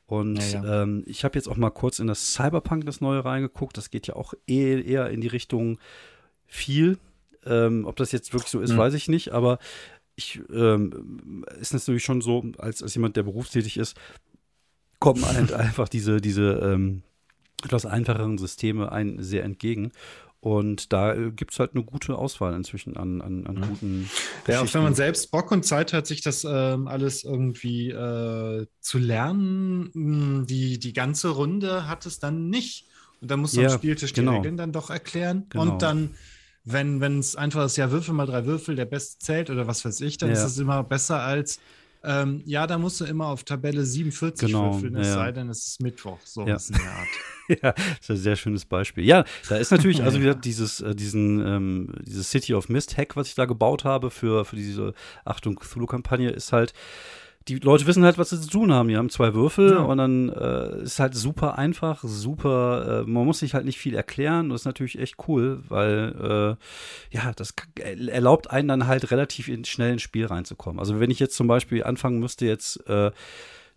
[0.07, 0.83] Und ja, ja.
[0.83, 3.77] Ähm, ich habe jetzt auch mal kurz in das Cyberpunk, das neue, reingeguckt.
[3.77, 5.79] Das geht ja auch eh, eher in die Richtung
[6.47, 6.99] viel.
[7.45, 8.79] Ähm, ob das jetzt wirklich so ist, mhm.
[8.79, 9.33] weiß ich nicht.
[9.33, 9.59] Aber
[10.17, 13.97] ich ähm, ist natürlich schon so, als, als jemand, der berufstätig ist,
[14.99, 17.03] kommen halt einfach diese, diese ähm,
[17.63, 19.93] etwas einfacheren Systeme ein sehr entgegen.
[20.41, 24.09] Und da äh, gibt es halt eine gute Auswahl inzwischen an, an, an guten.
[24.47, 28.67] Ja, auch wenn man selbst Bock und Zeit hat, sich das ähm, alles irgendwie äh,
[28.81, 32.87] zu lernen, hm, die, die ganze Runde hat es dann nicht.
[33.21, 34.37] Und dann muss man ja, Spieltisch die genau.
[34.37, 35.47] Regeln dann doch erklären.
[35.49, 35.63] Genau.
[35.63, 36.15] Und dann
[36.71, 40.01] wenn es einfach ist, ja, Würfel mal drei Würfel, der Beste zählt oder was weiß
[40.03, 40.35] ich, dann ja.
[40.35, 41.61] ist es immer besser als,
[42.05, 45.15] ähm, ja, da musst du immer auf Tabelle 47 genau, würfeln, es ja.
[45.15, 46.57] sei denn, es ist Mittwoch, so ja.
[46.57, 47.09] ist in der Art.
[47.49, 49.05] ja, das ist ein sehr schönes Beispiel.
[49.05, 53.17] Ja, da ist natürlich, also wieder dieses, äh, diesen, ähm, dieses City of Mist Hack,
[53.17, 56.73] was ich da gebaut habe für, für diese Achtung Cthulhu-Kampagne, ist halt,
[57.49, 58.89] die Leute wissen halt, was sie zu tun haben.
[58.89, 59.79] Die haben zwei Würfel ja.
[59.79, 63.95] und dann äh, ist halt super einfach, super, äh, man muss sich halt nicht viel
[63.95, 64.51] erklären.
[64.51, 66.57] Das ist natürlich echt cool, weil
[67.11, 70.79] äh, ja, das erlaubt einen dann halt relativ in, schnell ins Spiel reinzukommen.
[70.79, 73.11] Also wenn ich jetzt zum Beispiel anfangen müsste, jetzt äh,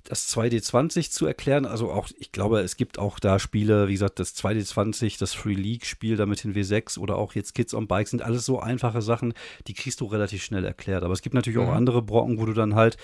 [0.04, 1.66] das 2D20 zu erklären.
[1.66, 5.54] Also auch, ich glaube, es gibt auch da Spiele, wie gesagt, das 2D20, das Free
[5.54, 9.02] League-Spiel da mit den W6 oder auch jetzt Kids on Bikes sind alles so einfache
[9.02, 9.34] Sachen,
[9.68, 11.04] die kriegst du relativ schnell erklärt.
[11.04, 11.68] Aber es gibt natürlich mhm.
[11.68, 12.98] auch andere Brocken, wo du dann halt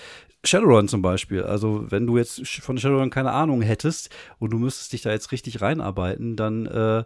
[0.44, 1.42] Shadowrun zum Beispiel.
[1.42, 5.32] Also wenn du jetzt von Shadowrun keine Ahnung hättest und du müsstest dich da jetzt
[5.32, 7.04] richtig reinarbeiten, dann äh,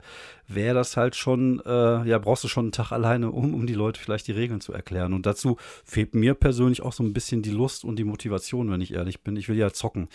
[0.54, 3.74] wäre das halt schon, äh, ja, brauchst du schon einen Tag alleine, um, um die
[3.74, 5.12] Leute vielleicht die Regeln zu erklären.
[5.12, 8.80] Und dazu fehlt mir persönlich auch so ein bisschen die Lust und die Motivation, wenn
[8.80, 9.36] ich ehrlich bin.
[9.36, 10.08] Ich will ja zocken.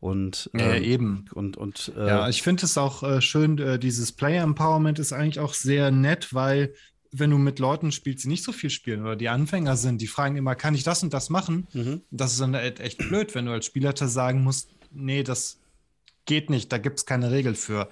[0.00, 1.26] Und ähm, ja, eben.
[1.34, 5.12] Und, und äh, ja, ich finde es auch äh, schön, äh, dieses Player Empowerment ist
[5.12, 6.74] eigentlich auch sehr nett, weil
[7.12, 10.06] wenn du mit Leuten spielst, die nicht so viel spielen oder die Anfänger sind, die
[10.06, 11.66] fragen immer, kann ich das und das machen?
[11.72, 12.02] Mhm.
[12.10, 15.58] Das ist dann echt blöd, wenn du als Spielleiter sagen musst, nee, das
[16.24, 17.88] geht nicht, da gibt es keine Regel für.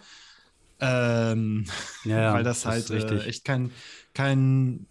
[0.80, 1.64] Ähm,
[2.04, 3.70] ja, weil das, das halt äh, echt kein,
[4.14, 4.86] kein,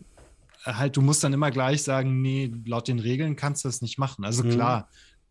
[0.66, 3.98] halt, du musst dann immer gleich sagen, nee, laut den Regeln kannst du das nicht
[3.98, 4.26] machen.
[4.26, 4.52] Also mhm.
[4.52, 4.90] klar,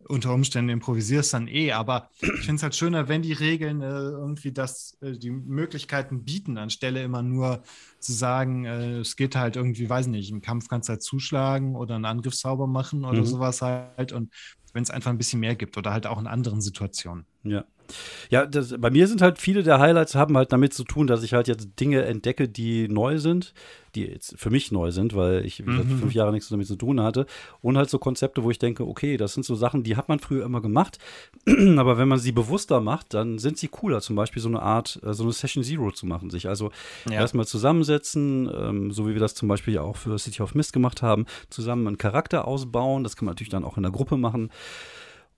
[0.08, 3.86] unter Umständen improvisierst dann eh, aber ich finde es halt schöner, wenn die Regeln äh,
[3.86, 7.62] irgendwie das, äh, die Möglichkeiten bieten, anstelle immer nur
[7.98, 11.74] zu sagen, äh, es geht halt irgendwie, weiß nicht, im Kampf kannst du halt zuschlagen
[11.76, 13.26] oder einen Angriffszauber machen oder mhm.
[13.26, 14.32] sowas halt und
[14.72, 17.24] wenn es einfach ein bisschen mehr gibt oder halt auch in anderen Situationen.
[17.42, 17.64] Ja.
[18.30, 21.22] Ja, das, bei mir sind halt viele der Highlights haben halt damit zu tun, dass
[21.22, 23.54] ich halt jetzt Dinge entdecke, die neu sind,
[23.94, 25.98] die jetzt für mich neu sind, weil ich mhm.
[25.98, 27.26] fünf Jahre nichts damit zu tun hatte.
[27.62, 30.18] Und halt so Konzepte, wo ich denke, okay, das sind so Sachen, die hat man
[30.18, 30.98] früher immer gemacht,
[31.76, 34.00] aber wenn man sie bewusster macht, dann sind sie cooler.
[34.00, 36.70] Zum Beispiel so eine Art, äh, so eine Session Zero zu machen, sich also
[37.06, 37.14] ja.
[37.14, 40.72] erstmal zusammensetzen, ähm, so wie wir das zum Beispiel ja auch für City of Mist
[40.72, 43.02] gemacht haben, zusammen einen Charakter ausbauen.
[43.02, 44.50] Das kann man natürlich dann auch in der Gruppe machen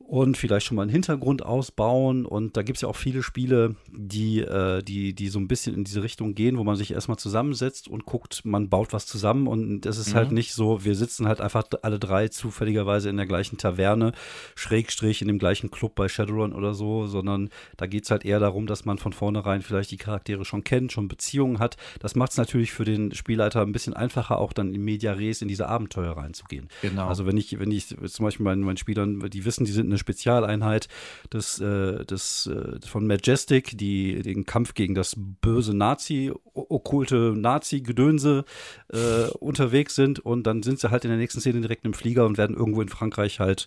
[0.09, 2.25] und vielleicht schon mal einen Hintergrund ausbauen.
[2.25, 5.75] Und da gibt es ja auch viele Spiele, die, äh, die, die so ein bisschen
[5.75, 9.47] in diese Richtung gehen, wo man sich erstmal zusammensetzt und guckt, man baut was zusammen.
[9.47, 10.18] Und es ist halt mhm.
[10.18, 14.12] halt nicht so, wir sitzen halt einfach alle drei zufälligerweise in der gleichen Taverne,
[14.55, 18.40] Schrägstrich in dem gleichen Club bei Shadowrun oder so, sondern da geht es halt eher
[18.40, 21.77] darum, dass man von vornherein vielleicht die Charaktere schon kennt, schon Beziehungen hat.
[22.01, 25.42] Das macht es natürlich für den Spielleiter ein bisschen einfacher, auch dann in Media Res
[25.42, 26.68] in diese Abenteuer reinzugehen.
[26.81, 27.09] Genau.
[27.09, 29.97] Also wenn ich, wenn ich zum Beispiel meinen, meinen Spielern, die wissen, die sind eine
[29.98, 30.88] Spezialeinheit
[31.32, 38.44] des, äh, des, äh, von Majestic, die den Kampf gegen das böse Nazi, okkulte Nazi-Gedönse
[38.92, 42.26] äh, unterwegs sind und dann sind sie halt in der nächsten Szene direkt im Flieger
[42.26, 43.66] und werden irgendwo in Frankreich halt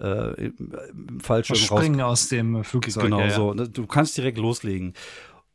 [0.00, 0.72] äh, im,
[1.08, 3.04] im Fallschirm Springen aus dem Flugzeug.
[3.04, 3.34] Genau ja, ja.
[3.34, 3.54] so.
[3.54, 4.94] Du kannst direkt loslegen.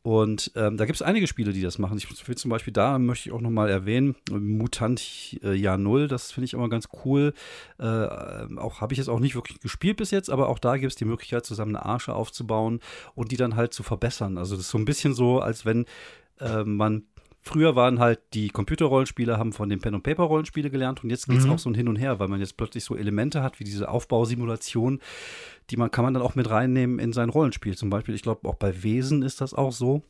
[0.08, 1.98] Und ähm, da gibt es einige Spiele, die das machen.
[1.98, 6.32] Ich will zum Beispiel da, möchte ich auch nochmal erwähnen, Mutant äh, Jahr Null, das
[6.32, 7.34] finde ich immer ganz cool.
[7.78, 10.92] Äh, auch habe ich jetzt auch nicht wirklich gespielt bis jetzt, aber auch da gibt
[10.92, 12.80] es die Möglichkeit, zusammen eine Arche aufzubauen
[13.14, 14.38] und die dann halt zu verbessern.
[14.38, 15.84] Also das ist so ein bisschen so, als wenn
[16.40, 17.02] äh, man
[17.40, 21.38] Früher waren halt die Computerrollenspiele, haben von den Pen- and Paper-Rollenspiele gelernt und jetzt geht
[21.38, 21.52] es mhm.
[21.52, 23.88] auch so ein Hin und Her, weil man jetzt plötzlich so Elemente hat wie diese
[23.88, 25.00] Aufbausimulation,
[25.70, 27.76] die man kann man dann auch mit reinnehmen in sein Rollenspiel.
[27.76, 30.02] Zum Beispiel, ich glaube, auch bei Wesen ist das auch so.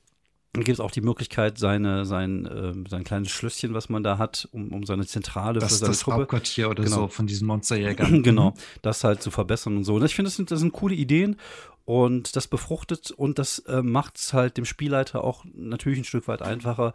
[0.54, 4.18] Dann gibt es auch die Möglichkeit, seine, sein, äh, sein kleines Schlösschen, was man da
[4.18, 6.16] hat, um, um seine Zentrale das für seine das Truppe.
[6.16, 6.96] Hauptquartier oder genau.
[6.96, 8.22] so von diesen Monsterjägern.
[8.24, 9.94] genau, das halt zu verbessern und so.
[9.96, 11.36] Und ich finde, das sind, das sind coole Ideen
[11.84, 16.28] und das befruchtet und das äh, macht es halt dem Spielleiter auch natürlich ein Stück
[16.28, 16.92] weit einfacher,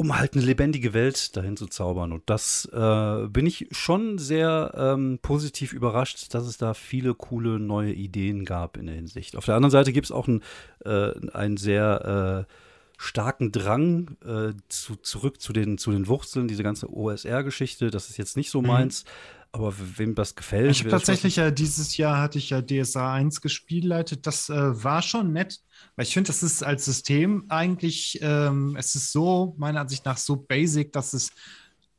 [0.00, 2.12] um halt eine lebendige Welt dahin zu zaubern.
[2.12, 7.60] Und das äh, bin ich schon sehr ähm, positiv überrascht, dass es da viele coole
[7.60, 9.36] neue Ideen gab in der Hinsicht.
[9.36, 10.42] Auf der anderen Seite gibt es auch ein,
[10.86, 12.52] äh, einen sehr äh,
[13.00, 17.90] starken Drang äh, zu, zurück zu den, zu den Wurzeln, diese ganze OSR-Geschichte.
[17.90, 18.68] Das ist jetzt nicht so mhm.
[18.68, 19.04] meins.
[19.04, 19.08] Mhm.
[19.52, 20.70] Aber wem das gefällt.
[20.70, 25.02] Ich habe tatsächlich ja dieses Jahr hatte ich ja DSA 1 gespielt, Das äh, war
[25.02, 25.60] schon nett.
[25.96, 30.18] Weil ich finde, das ist als System eigentlich, ähm, es ist so, meiner Ansicht nach,
[30.18, 31.30] so basic, dass es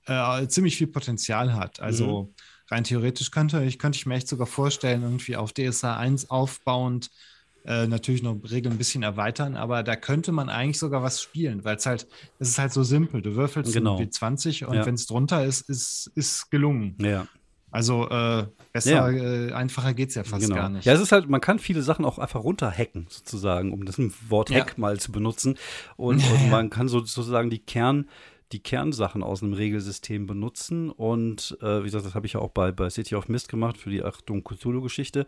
[0.05, 1.81] äh, ziemlich viel Potenzial hat.
[1.81, 2.35] Also mhm.
[2.69, 7.09] rein theoretisch könnte ich, könnte ich mir echt sogar vorstellen, irgendwie auf DSA 1 aufbauend
[7.65, 11.63] äh, natürlich noch Regeln ein bisschen erweitern, aber da könnte man eigentlich sogar was spielen,
[11.63, 12.07] weil es halt,
[12.39, 13.21] es ist halt so simpel.
[13.21, 13.95] Du würfelst genau.
[13.95, 14.85] irgendwie 20 und ja.
[14.85, 16.95] wenn es drunter ist, ist, ist gelungen.
[16.99, 17.27] Ja.
[17.71, 19.47] Also äh, besser, ja.
[19.47, 20.55] äh, einfacher geht es ja fast genau.
[20.55, 20.85] gar nicht.
[20.85, 23.97] Ja, es ist halt, man kann viele Sachen auch einfach runterhacken, sozusagen, um das
[24.27, 24.73] Wort Hack ja.
[24.77, 25.57] mal zu benutzen.
[25.95, 28.09] Und, und man kann so, sozusagen die Kern,
[28.51, 30.89] die Kernsachen aus einem Regelsystem benutzen.
[30.89, 33.77] Und äh, wie gesagt, das habe ich ja auch bei, bei City of Mist gemacht
[33.77, 35.25] für die Achtung Cthulhu-Geschichte.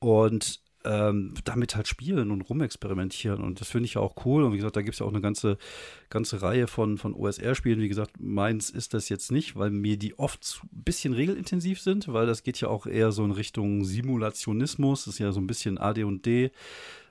[0.00, 3.42] Und ähm, damit halt spielen und rumexperimentieren.
[3.42, 4.44] Und das finde ich ja auch cool.
[4.44, 5.58] Und wie gesagt, da gibt es ja auch eine ganze,
[6.08, 7.80] ganze Reihe von, von OSR-Spielen.
[7.80, 12.12] Wie gesagt, meins ist das jetzt nicht, weil mir die oft ein bisschen regelintensiv sind,
[12.12, 15.04] weil das geht ja auch eher so in Richtung Simulationismus.
[15.04, 16.52] Das ist ja so ein bisschen AD&D.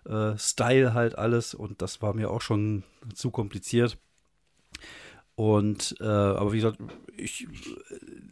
[0.05, 3.97] Äh, Style halt alles und das war mir auch schon zu kompliziert.
[5.37, 6.79] Und äh, aber wie gesagt,
[7.15, 7.47] ich,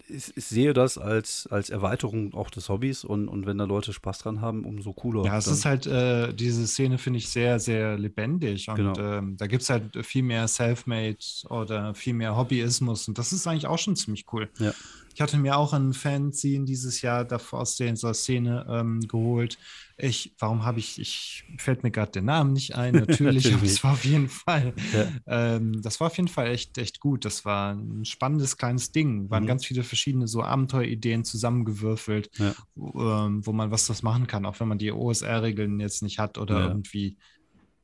[0.10, 3.94] ich, ich, sehe das als, als Erweiterung auch des Hobbys und, und wenn da Leute
[3.94, 5.24] Spaß dran haben, umso cooler.
[5.24, 8.98] Ja, es ist halt, äh, diese Szene finde ich sehr, sehr lebendig und genau.
[8.98, 13.46] ähm, da gibt es halt viel mehr Selfmade oder viel mehr Hobbyismus und das ist
[13.46, 14.50] eigentlich auch schon ziemlich cool.
[14.58, 14.74] Ja.
[15.16, 19.58] Ich hatte mir auch ein Fanzine dieses Jahr davor aus dieser Szene ähm, geholt.
[19.96, 23.82] Ich, warum habe ich, ich fällt mir gerade der Name nicht ein, natürlich, aber es
[23.82, 25.08] war auf jeden Fall, ja.
[25.56, 27.24] ähm, das war auf jeden Fall echt, echt gut.
[27.24, 29.30] Das war ein spannendes kleines Ding.
[29.30, 29.48] Waren mhm.
[29.48, 32.54] ganz viele verschiedene so Abenteuerideen zusammengewürfelt, ja.
[32.76, 36.20] wo, ähm, wo, man was das machen kann, auch wenn man die OSR-Regeln jetzt nicht
[36.20, 36.68] hat oder ja.
[36.68, 37.16] irgendwie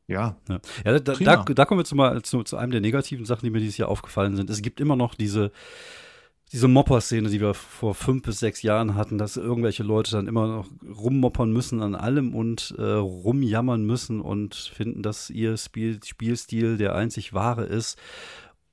[0.08, 0.36] ja.
[0.50, 3.46] Ja, ja da, da, da, kommen wir zu, mal, zu, zu, einem der negativen Sachen,
[3.46, 4.50] die mir dieses Jahr aufgefallen sind.
[4.50, 5.54] Es gibt immer noch diese,
[6.52, 10.48] diese Mopper-Szene, die wir vor fünf bis sechs Jahren hatten, dass irgendwelche Leute dann immer
[10.48, 16.78] noch rummoppern müssen an allem und äh, rumjammern müssen und finden, dass ihr Spiel, Spielstil
[16.78, 17.98] der einzig wahre ist.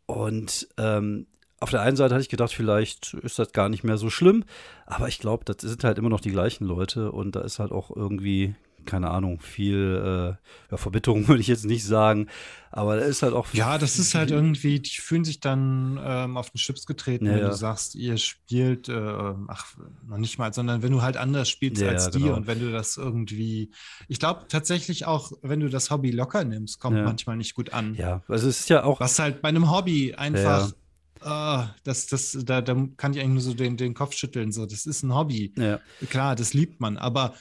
[0.07, 1.27] Und ähm,
[1.61, 4.45] auf der einen Seite hatte ich gedacht, vielleicht ist das gar nicht mehr so schlimm,
[4.87, 7.71] aber ich glaube, das sind halt immer noch die gleichen Leute und da ist halt
[7.73, 8.55] auch irgendwie
[8.89, 12.29] keine Ahnung, viel äh, ja, Verbitterung würde ich jetzt nicht sagen,
[12.71, 13.47] aber da ist halt auch.
[13.53, 17.33] Ja, das ist halt irgendwie, die fühlen sich dann ähm, auf den Chips getreten, ja,
[17.33, 17.49] wenn ja.
[17.49, 21.83] du sagst, ihr spielt, äh, ach, noch nicht mal, sondern wenn du halt anders spielst
[21.83, 22.37] als die genau.
[22.37, 23.71] und wenn du das irgendwie,
[24.09, 27.95] ich glaube tatsächlich auch, wenn du das Hobby locker nimmst, kommt manchmal nicht gut an.
[27.95, 29.01] Ja, also es ist ja auch.
[29.01, 30.73] Was halt bei einem Hobby einfach.
[31.21, 34.53] Oh, das, das, da, da kann ich eigentlich nur so den, den Kopf schütteln.
[34.53, 35.53] So, das ist ein Hobby.
[35.59, 35.81] Ja.
[36.11, 37.35] Klar, das liebt man, aber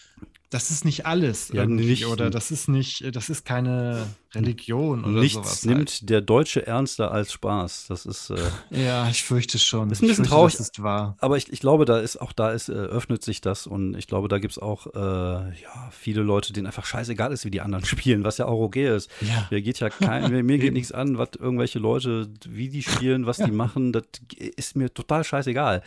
[0.49, 4.07] das ist nicht alles ja, nicht, oder das ist nicht, das ist keine
[4.39, 5.65] Religion oder nichts sowas.
[5.65, 6.09] nimmt halt.
[6.09, 7.87] der Deutsche ernster als Spaß.
[7.87, 8.37] Das ist äh,
[8.71, 9.89] ja, ich fürchte schon.
[9.91, 11.15] Ist ein bisschen traurig, das ist wahr.
[11.19, 14.07] Aber ich, ich glaube, da ist auch da ist äh, öffnet sich das und ich
[14.07, 17.61] glaube, da gibt es auch äh, ja viele Leute, denen einfach scheißegal ist, wie die
[17.61, 19.09] anderen spielen, was ja auch okay ist.
[19.21, 19.47] Ja.
[19.49, 23.25] Mir geht ja kein, mir, mir geht nichts an, was irgendwelche Leute, wie die spielen,
[23.25, 23.45] was ja.
[23.45, 24.03] die machen, das
[24.37, 25.81] ist mir total scheißegal.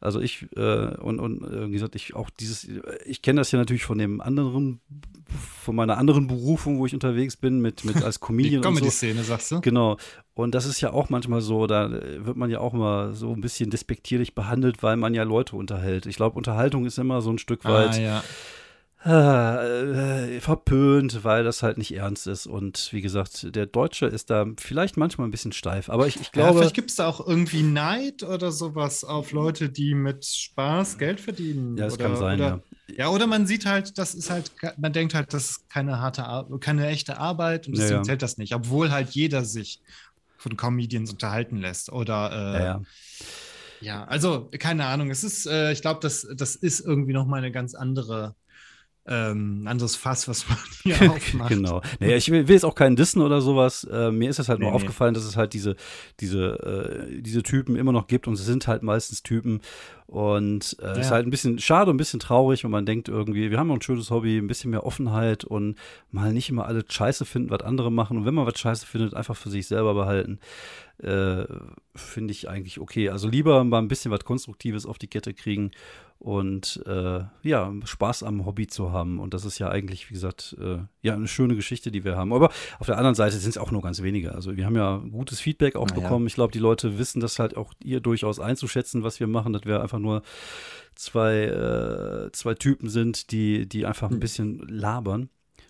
[0.00, 2.68] Also ich äh, und und äh, wie gesagt, ich auch dieses,
[3.04, 4.80] ich kenne das ja natürlich von dem anderen,
[5.62, 8.62] von meiner anderen Berufung, wo ich unterwegs bin, mit, mit als Comedian.
[8.62, 9.28] Die Comedy-Szene, so.
[9.28, 9.60] sagst du?
[9.60, 9.96] Genau.
[10.34, 13.40] Und das ist ja auch manchmal so, da wird man ja auch mal so ein
[13.40, 16.06] bisschen despektierlich behandelt, weil man ja Leute unterhält.
[16.06, 17.94] Ich glaube, Unterhaltung ist immer so ein Stück ah, weit.
[17.94, 18.24] Ah, ja.
[19.06, 22.46] Äh, verpönt, weil das halt nicht ernst ist.
[22.46, 25.88] Und wie gesagt, der Deutsche ist da vielleicht manchmal ein bisschen steif.
[25.88, 26.48] Aber ich, ich glaube.
[26.48, 30.98] Ja, vielleicht gibt es da auch irgendwie Neid oder sowas auf Leute, die mit Spaß
[30.98, 31.76] Geld verdienen.
[31.76, 32.48] Ja, das oder, kann sein, oder,
[32.88, 32.96] ja.
[32.96, 36.24] Ja, oder man sieht halt, das ist halt, man denkt halt, das ist keine harte
[36.24, 38.02] Arbeit, keine echte Arbeit und deswegen ja, ja.
[38.02, 39.80] zählt das nicht, obwohl halt jeder sich
[40.36, 41.92] von Comedians unterhalten lässt.
[41.92, 42.82] Oder äh, ja,
[43.80, 45.10] ja, also keine Ahnung.
[45.10, 48.34] Es ist, äh, ich glaube, das, das ist irgendwie noch mal eine ganz andere
[49.08, 51.48] ähm, anderes Fass, was man hier aufmacht.
[51.48, 51.82] genau.
[52.00, 53.84] Naja, ich will, will, jetzt auch keinen Dissen oder sowas.
[53.84, 54.76] Äh, mir ist es halt nee, nur nee.
[54.76, 55.76] aufgefallen, dass es halt diese,
[56.20, 59.60] diese, äh, diese Typen immer noch gibt und es sind halt meistens Typen.
[60.06, 60.92] Und es äh, ja.
[60.94, 63.76] ist halt ein bisschen schade, ein bisschen traurig und man denkt irgendwie, wir haben noch
[63.76, 65.76] ein schönes Hobby, ein bisschen mehr Offenheit und
[66.12, 68.16] mal nicht immer alle Scheiße finden, was andere machen.
[68.16, 70.38] Und wenn man was Scheiße findet, einfach für sich selber behalten.
[70.98, 71.44] Äh,
[71.94, 73.10] finde ich eigentlich okay.
[73.10, 75.72] Also lieber mal ein bisschen was Konstruktives auf die Kette kriegen
[76.18, 79.20] und äh, ja, Spaß am Hobby zu haben.
[79.20, 82.32] Und das ist ja eigentlich, wie gesagt, äh, ja, eine schöne Geschichte, die wir haben.
[82.32, 84.34] Aber auf der anderen Seite sind es auch nur ganz wenige.
[84.34, 86.24] Also wir haben ja gutes Feedback auch Na bekommen.
[86.24, 86.28] Ja.
[86.28, 89.64] Ich glaube, die Leute wissen das halt auch ihr durchaus einzuschätzen, was wir machen, dass
[89.66, 90.22] wir einfach nur
[90.94, 94.20] zwei, äh, zwei Typen sind, die, die einfach ein hm.
[94.20, 95.28] bisschen labern.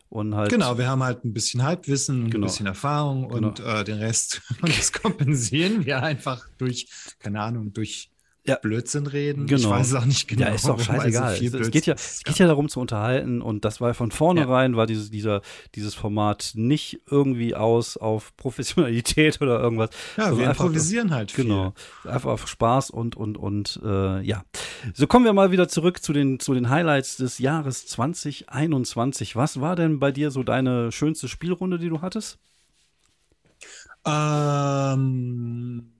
[0.08, 2.44] Und halt genau, wir haben halt ein bisschen Halbwissen, genau.
[2.44, 3.48] ein bisschen Erfahrung genau.
[3.48, 8.10] und äh, den Rest, und das kompensieren wir einfach durch, keine Ahnung, durch
[8.48, 8.56] ja.
[8.56, 9.46] Blödsinn reden.
[9.46, 9.60] Genau.
[9.60, 10.46] Ich weiß es auch nicht genau.
[10.46, 11.36] Ja, ist doch scheißegal.
[11.36, 14.72] So es, geht ja, es geht ja darum zu unterhalten und das war von vornherein,
[14.72, 14.76] ja.
[14.76, 15.42] war dieses, dieser,
[15.74, 19.90] dieses Format nicht irgendwie aus auf Professionalität oder irgendwas.
[20.16, 21.44] Ja, wir improvisieren halt viel.
[21.44, 21.74] Genau.
[22.04, 24.44] Einfach auf Spaß und, und, und, äh, ja.
[24.94, 29.36] So kommen wir mal wieder zurück zu den, zu den Highlights des Jahres 2021.
[29.36, 32.38] Was war denn bei dir so deine schönste Spielrunde, die du hattest?
[34.06, 35.95] Ähm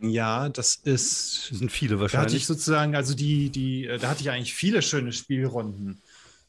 [0.00, 1.48] ja, das ist.
[1.50, 2.12] Das sind viele wahrscheinlich.
[2.12, 6.00] Da hatte ich sozusagen, also die, die, äh, da hatte ich eigentlich viele schöne Spielrunden.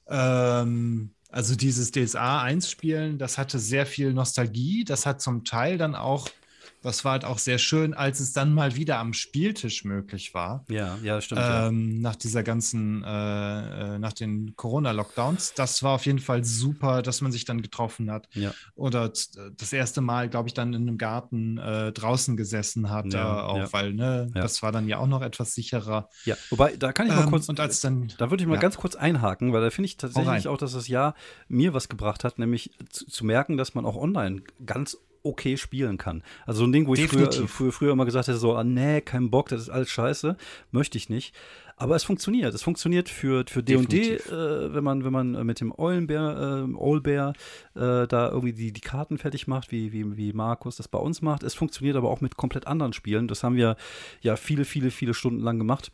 [0.08, 4.84] Ähm, also dieses DSA 1 Spielen, das hatte sehr viel Nostalgie.
[4.84, 6.30] Das hat zum Teil dann auch
[6.82, 10.66] das war halt auch sehr schön, als es dann mal wieder am Spieltisch möglich war.
[10.70, 11.42] Ja, ja, stimmt.
[11.44, 12.02] Ähm, ja.
[12.02, 15.54] Nach dieser ganzen, äh, äh, nach den Corona-Lockdowns.
[15.54, 18.28] Das war auf jeden Fall super, dass man sich dann getroffen hat.
[18.34, 18.54] Ja.
[18.76, 23.44] Oder das erste Mal, glaube ich, dann in einem Garten äh, draußen gesessen hat, ja,
[23.44, 23.74] auch, ja.
[23.74, 26.10] weil, ne, das war dann ja auch noch etwas sicherer.
[26.26, 28.58] Ja, wobei, da kann ich mal ähm, kurz, und als dann, da würde ich mal
[28.58, 31.14] ganz kurz einhaken, weil da finde ich tatsächlich auch, dass das Jahr
[31.48, 35.98] mir was gebracht hat, nämlich zu, zu merken, dass man auch online ganz okay spielen
[35.98, 36.24] kann.
[36.46, 39.02] Also so ein Ding, wo ich früher, früher, früher, immer gesagt hätte, so, ah, nee,
[39.02, 40.38] kein Bock, das ist alles scheiße,
[40.72, 41.36] möchte ich nicht.
[41.78, 42.54] Aber es funktioniert.
[42.54, 47.34] Es funktioniert für für D&D, äh, wenn man wenn man mit dem Eulenbär, äh, Owlbear
[47.74, 51.24] äh, da irgendwie die, die Karten fertig macht, wie, wie, wie Markus das bei uns
[51.24, 51.42] macht.
[51.42, 53.28] Es funktioniert aber auch mit komplett anderen Spielen.
[53.28, 53.78] Das haben wir
[54.22, 55.92] ja viele, viele, viele Stunden lang gemacht.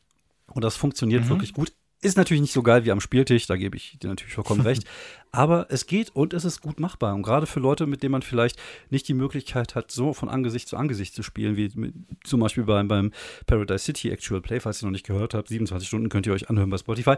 [0.48, 1.30] Und das funktioniert mhm.
[1.30, 1.72] wirklich gut.
[2.00, 4.84] Ist natürlich nicht so geil wie am Spieltisch, da gebe ich dir natürlich vollkommen recht.
[5.32, 7.16] Aber es geht und es ist gut machbar.
[7.16, 8.60] Und gerade für Leute, mit denen man vielleicht
[8.92, 12.66] nicht die Möglichkeit hat, so von Angesicht zu Angesicht zu spielen, wie mit, zum Beispiel
[12.66, 13.12] beim, beim
[13.48, 16.50] Paradise City Actual Play, falls ihr noch nicht gehört habt, 27 Stunden könnt ihr euch
[16.50, 17.16] anhören bei Spotify.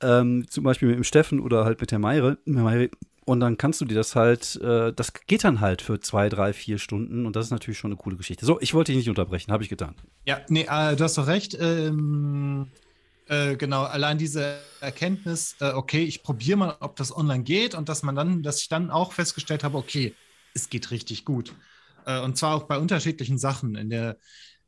[0.00, 2.38] Ähm, zum Beispiel mit dem Steffen oder halt mit der Meire.
[3.24, 6.52] Und dann kannst du dir das halt, äh, das geht dann halt für zwei, drei,
[6.52, 8.46] vier Stunden und das ist natürlich schon eine coole Geschichte.
[8.46, 9.96] So, ich wollte dich nicht unterbrechen, habe ich getan.
[10.24, 11.56] Ja, nee, äh, du hast doch recht.
[11.60, 12.68] Ähm
[13.30, 17.88] äh, genau, allein diese Erkenntnis, äh, okay, ich probiere mal, ob das online geht und
[17.88, 20.16] dass man dann, dass ich dann auch festgestellt habe, okay,
[20.52, 21.54] es geht richtig gut.
[22.06, 23.76] Äh, und zwar auch bei unterschiedlichen Sachen.
[23.76, 24.16] In der,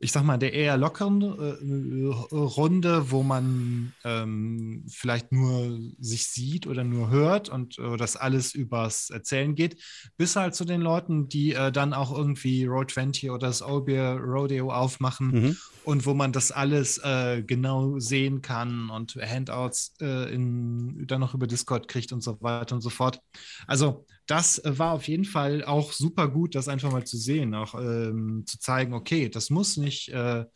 [0.03, 6.66] ich sag mal, der eher lockeren äh, Runde, wo man ähm, vielleicht nur sich sieht
[6.66, 9.80] oder nur hört und äh, das alles übers Erzählen geht,
[10.16, 14.16] bis halt zu den Leuten, die äh, dann auch irgendwie Road 20 oder das Obeer
[14.18, 15.57] Rodeo aufmachen mhm.
[15.84, 21.34] und wo man das alles äh, genau sehen kann und Handouts äh, in, dann noch
[21.34, 23.20] über Discord kriegt und so weiter und so fort.
[23.68, 27.54] Also das äh, war auf jeden Fall auch super gut, das einfach mal zu sehen,
[27.54, 30.46] auch ähm, zu zeigen, okay, das muss nicht, äh,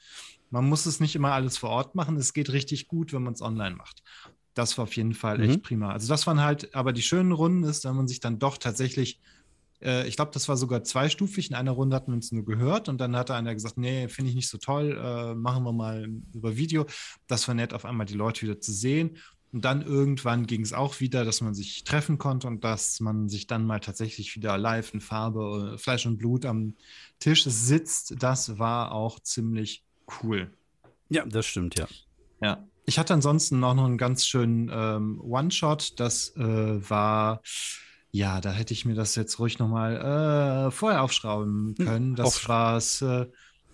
[0.48, 3.34] man muss es nicht immer alles vor Ort machen, es geht richtig gut, wenn man
[3.34, 4.02] es online macht.
[4.54, 5.62] Das war auf jeden Fall echt mhm.
[5.62, 5.92] prima.
[5.92, 9.20] Also das waren halt, aber die schönen Runden ist, wenn man sich dann doch tatsächlich
[9.82, 11.50] äh, ich glaube, das war sogar zweistufig.
[11.50, 14.30] In einer Runde hatten wir uns nur gehört und dann hat einer gesagt, nee, finde
[14.30, 16.86] ich nicht so toll, äh, machen wir mal über Video.
[17.26, 19.18] Das war nett, auf einmal die Leute wieder zu sehen.
[19.56, 23.30] Und dann irgendwann ging es auch wieder, dass man sich treffen konnte und dass man
[23.30, 26.74] sich dann mal tatsächlich wieder live in Farbe, äh, Fleisch und Blut am
[27.20, 28.22] Tisch sitzt.
[28.22, 29.82] Das war auch ziemlich
[30.22, 30.50] cool.
[31.08, 31.88] Ja, das stimmt, ja.
[32.42, 32.66] Ja.
[32.84, 35.98] Ich hatte ansonsten auch noch einen ganz schönen ähm, One-Shot.
[36.00, 36.42] Das äh,
[36.90, 37.40] war,
[38.10, 42.14] ja, da hätte ich mir das jetzt ruhig nochmal äh, vorher aufschrauben hm, können.
[42.14, 43.00] Das war es.
[43.00, 43.24] Äh,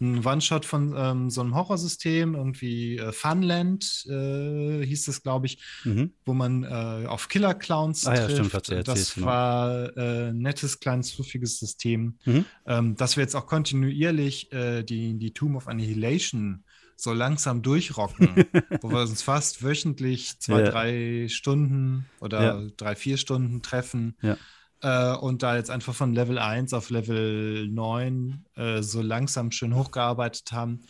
[0.01, 5.59] ein One-Shot von ähm, so einem Horrorsystem, irgendwie äh, Funland äh, hieß es, glaube ich,
[5.84, 6.12] mhm.
[6.24, 8.66] wo man äh, auf Killer-Clowns ah, ja, trifft.
[8.66, 9.26] Stimmt, das genau.
[9.26, 12.18] war ein äh, nettes, kleines, fluffiges System.
[12.24, 12.45] Mhm.
[12.66, 16.64] Ähm, dass wir jetzt auch kontinuierlich äh, die, die Tomb of Annihilation
[16.97, 18.28] so langsam durchrocken,
[18.80, 20.70] wo wir uns fast wöchentlich zwei, ja.
[20.70, 22.70] drei Stunden oder ja.
[22.76, 24.16] drei, vier Stunden treffen.
[24.22, 24.36] Ja
[24.83, 29.74] äh, und da jetzt einfach von Level 1 auf Level 9 äh, so langsam schön
[29.74, 30.80] hochgearbeitet haben.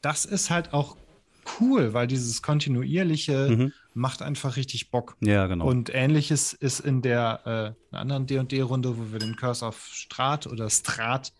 [0.00, 0.96] Das ist halt auch
[1.60, 3.72] cool, weil dieses kontinuierliche mhm.
[3.92, 5.16] macht einfach richtig Bock.
[5.20, 5.66] Ja, genau.
[5.66, 10.70] Und ähnliches ist in der äh, anderen D&D-Runde, wo wir den Curse of Strat oder
[10.70, 11.32] Strat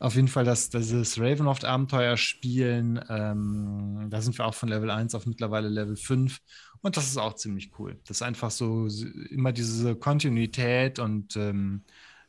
[0.00, 3.00] auf jeden Fall das, dieses Ravenloft-Abenteuer spielen.
[3.08, 6.40] Ähm, da sind wir auch von Level 1 auf mittlerweile Level 5
[6.84, 7.96] und das ist auch ziemlich cool.
[8.06, 8.88] Das ist einfach so
[9.30, 11.82] immer diese Kontinuität und ähm,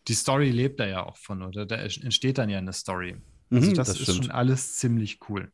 [0.08, 3.18] die Story lebt da ja auch von, oder da entsteht dann ja eine Story.
[3.52, 4.26] Also mhm, das, das, ist stimmt.
[4.26, 5.52] schon alles ziemlich cool.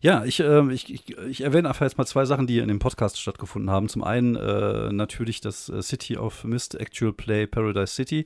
[0.00, 2.78] Ja, ich, äh, ich, ich, ich, erwähne einfach jetzt mal zwei Sachen, die in dem
[2.78, 3.88] Podcast stattgefunden haben.
[3.88, 8.24] Zum einen äh, natürlich das äh, City of Mist Actual Play Paradise City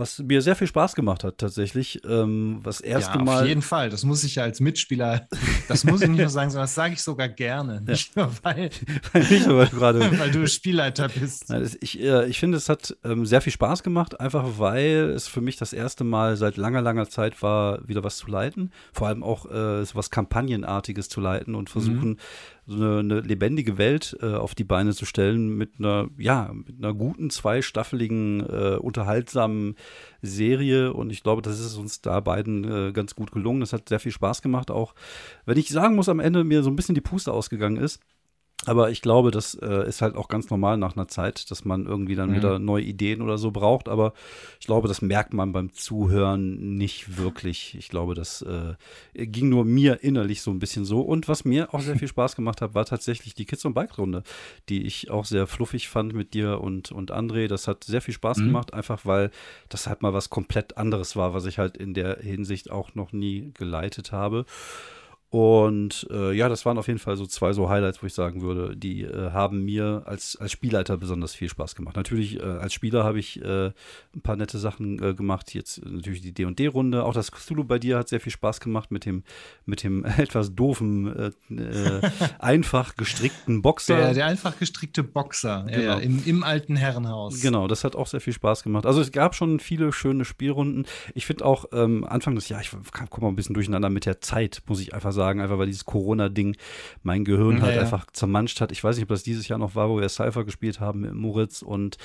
[0.00, 2.00] was mir sehr viel Spaß gemacht hat tatsächlich.
[2.04, 3.42] Ähm, was erste ja, Mal.
[3.42, 5.28] Auf jeden Fall, das muss ich ja als Mitspieler,
[5.68, 7.74] das muss ich nicht nur sagen, sondern das sage ich sogar gerne.
[7.74, 7.92] Ja.
[7.92, 8.70] Nicht nur weil,
[9.14, 11.52] nicht nur, weil, grade, weil du Spielleiter bist.
[11.80, 15.40] Ich, äh, ich finde, es hat ähm, sehr viel Spaß gemacht, einfach weil es für
[15.40, 18.72] mich das erste Mal seit langer, langer Zeit war, wieder was zu leiten.
[18.92, 22.18] Vor allem auch äh, was Kampagnenartiges zu leiten und versuchen, mhm
[22.66, 26.78] so eine, eine lebendige Welt äh, auf die Beine zu stellen mit einer, ja, mit
[26.78, 29.76] einer guten, zweistaffeligen, äh, unterhaltsamen
[30.22, 30.92] Serie.
[30.92, 33.60] Und ich glaube, das ist uns da beiden äh, ganz gut gelungen.
[33.60, 34.94] Das hat sehr viel Spaß gemacht, auch
[35.46, 38.00] wenn ich sagen muss, am Ende mir so ein bisschen die Puste ausgegangen ist
[38.66, 41.86] Aber ich glaube, das äh, ist halt auch ganz normal nach einer Zeit, dass man
[41.86, 42.36] irgendwie dann mhm.
[42.36, 43.88] wieder neue Ideen oder so braucht.
[43.88, 44.12] Aber
[44.60, 47.74] ich glaube, das merkt man beim Zuhören nicht wirklich.
[47.78, 48.74] Ich glaube, das äh,
[49.14, 51.00] ging nur mir innerlich so ein bisschen so.
[51.00, 54.24] Und was mir auch sehr viel Spaß gemacht hat, war tatsächlich die Kids- und Bike-Runde,
[54.68, 57.48] die ich auch sehr fluffig fand mit dir und, und André.
[57.48, 58.46] Das hat sehr viel Spaß mhm.
[58.46, 59.30] gemacht, einfach weil
[59.70, 63.12] das halt mal was komplett anderes war, was ich halt in der Hinsicht auch noch
[63.12, 64.44] nie geleitet habe.
[65.30, 68.42] Und äh, ja, das waren auf jeden Fall so zwei so Highlights, wo ich sagen
[68.42, 71.94] würde, die äh, haben mir als, als Spielleiter besonders viel Spaß gemacht.
[71.94, 75.54] Natürlich, äh, als Spieler habe ich äh, ein paar nette Sachen äh, gemacht.
[75.54, 77.04] Jetzt natürlich die D&D-Runde.
[77.04, 79.22] Auch das Cthulhu bei dir hat sehr viel Spaß gemacht mit dem,
[79.66, 81.30] mit dem etwas doofen, äh,
[82.40, 83.98] einfach gestrickten Boxer.
[83.98, 85.80] Der, der einfach gestrickte Boxer genau.
[85.80, 87.40] ja, im, im alten Herrenhaus.
[87.40, 88.84] Genau, das hat auch sehr viel Spaß gemacht.
[88.84, 90.86] Also es gab schon viele schöne Spielrunden.
[91.14, 94.20] Ich finde auch ähm, Anfang des Jahres, ich komme mal ein bisschen durcheinander mit der
[94.20, 96.56] Zeit, muss ich einfach sagen sagen, einfach weil dieses Corona-Ding
[97.02, 97.82] mein Gehirn ja, halt ja.
[97.82, 98.72] einfach zermanscht hat.
[98.72, 101.12] Ich weiß nicht, ob das dieses Jahr noch war, wo wir Cypher gespielt haben mit
[101.12, 101.98] Moritz und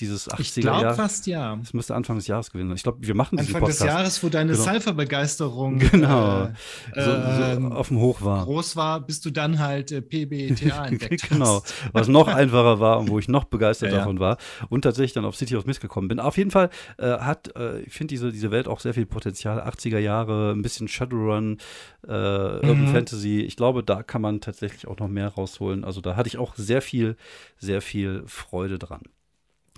[0.00, 1.54] dieses 80er Ich glaube fast ja.
[1.56, 2.76] Das müsste Anfang des Jahres gewesen sein.
[2.76, 3.80] Ich glaube, wir machen Anfang Podcast.
[3.80, 4.64] des Jahres, wo deine genau.
[4.64, 6.44] Cypher-Begeisterung genau.
[6.44, 6.48] Äh,
[6.96, 8.44] so, so ähm, auf dem Hoch war.
[8.44, 11.62] Groß war, bis du dann halt äh, PBTA entdeckt Genau,
[11.92, 14.38] was noch einfacher war und wo ich noch begeistert ja, davon war
[14.68, 16.20] und tatsächlich dann auf City of Mist gekommen bin.
[16.20, 19.60] Auf jeden Fall äh, hat, äh, ich finde diese, diese Welt auch sehr viel Potenzial.
[19.60, 21.58] 80er Jahre, ein bisschen Shadowrun,
[22.06, 22.12] äh,
[22.56, 22.92] Urban mhm.
[22.92, 23.40] Fantasy.
[23.40, 25.84] Ich glaube, da kann man tatsächlich auch noch mehr rausholen.
[25.84, 27.16] Also da hatte ich auch sehr viel,
[27.58, 29.02] sehr viel Freude dran.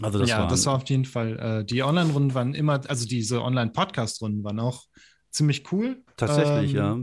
[0.02, 1.38] Also das ja, war das war auf jeden Fall.
[1.38, 4.84] Äh, die Online-Runden waren immer, also diese Online-Podcast-Runden waren auch
[5.30, 6.02] ziemlich cool.
[6.16, 6.98] Tatsächlich, ähm, ja.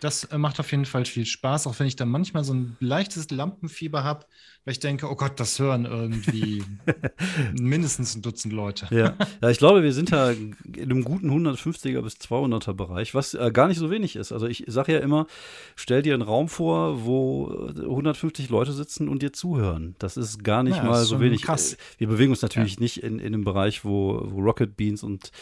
[0.00, 2.76] Das äh, macht auf jeden Fall viel Spaß, auch wenn ich dann manchmal so ein
[2.80, 4.26] leichtes Lampenfieber habe,
[4.68, 6.62] weil ich denke, oh Gott, das hören irgendwie
[7.58, 8.86] mindestens ein Dutzend Leute.
[8.94, 9.14] Ja.
[9.42, 13.50] ja, ich glaube, wir sind ja in einem guten 150er bis 200er Bereich, was äh,
[13.50, 14.30] gar nicht so wenig ist.
[14.30, 15.26] Also ich sage ja immer,
[15.74, 19.94] stell dir einen Raum vor, wo 150 Leute sitzen und dir zuhören.
[20.00, 21.40] Das ist gar nicht ja, mal so wenig.
[21.40, 21.78] Krass.
[21.96, 22.80] Wir bewegen uns natürlich ja.
[22.80, 25.32] nicht in, in einem Bereich, wo, wo Rocket Beans und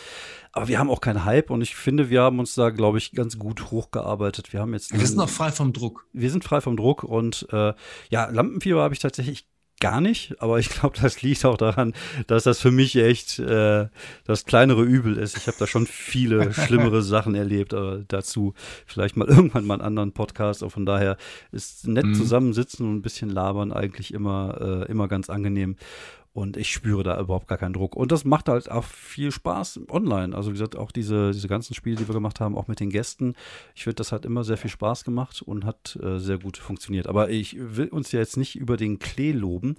[0.57, 3.13] aber wir haben auch keinen Hype und ich finde, wir haben uns da, glaube ich,
[3.13, 4.55] ganz gut hochgearbeitet.
[4.55, 4.91] Wir haben jetzt.
[4.91, 6.07] Wir sind auch frei vom Druck.
[6.15, 7.75] Wir sind frei vom Druck und äh,
[8.09, 9.16] ja, Lampenfieber habe ich tatsächlich
[9.81, 11.93] gar nicht, aber ich glaube, das liegt auch daran,
[12.27, 13.89] dass das für mich echt äh,
[14.25, 15.37] das kleinere Übel ist.
[15.37, 18.55] Ich habe da schon viele schlimmere Sachen erlebt, aber dazu
[18.87, 20.63] vielleicht mal irgendwann mal einen anderen Podcast.
[20.63, 21.17] Aber von daher
[21.53, 22.15] ist nett mhm.
[22.15, 25.77] zusammensitzen und ein bisschen labern eigentlich immer, äh, immer ganz angenehm.
[26.37, 27.97] Und ich spüre da überhaupt gar keinen Druck.
[27.97, 30.37] Und das macht halt auch viel Spaß online.
[30.37, 32.91] Also wie gesagt, auch diese, diese ganzen Spiele, die wir gemacht haben, auch mit den
[32.91, 33.35] Gästen.
[33.75, 37.07] Ich finde, das hat immer sehr viel Spaß gemacht und hat äh, sehr gut funktioniert.
[37.07, 39.77] Aber ich will uns ja jetzt nicht über den Klee loben,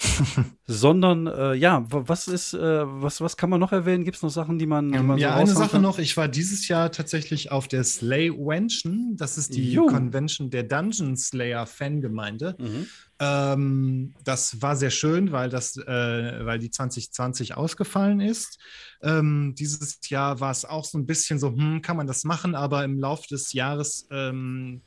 [0.66, 4.02] sondern äh, ja, was ist, äh, was, was kann man noch erwähnen?
[4.02, 5.82] Gibt es noch Sachen, die man, die man Ja, so eine Sache kann?
[5.82, 6.00] noch.
[6.00, 9.14] Ich war dieses Jahr tatsächlich auf der Slay Wention.
[9.16, 9.86] Das ist die jo.
[9.86, 12.56] Convention der Dungeon Slayer Fangemeinde.
[12.58, 12.88] Mhm.
[13.20, 18.58] Ähm, das war sehr schön, weil, das, äh, weil die 2020 ausgefallen ist.
[19.02, 22.54] Ähm, dieses Jahr war es auch so ein bisschen so, hm, kann man das machen,
[22.54, 24.82] aber im Laufe des Jahres ähm,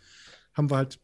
[0.53, 0.99] haben wir halt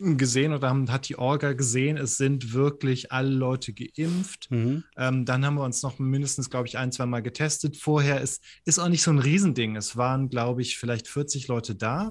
[0.00, 4.50] gesehen oder haben, hat die Orga gesehen, es sind wirklich alle Leute geimpft.
[4.50, 4.82] Mhm.
[4.96, 7.76] Ähm, dann haben wir uns noch mindestens, glaube ich, ein, zwei Mal getestet.
[7.76, 9.76] Vorher ist, ist auch nicht so ein Riesending.
[9.76, 12.10] Es waren, glaube ich, vielleicht 40 Leute da.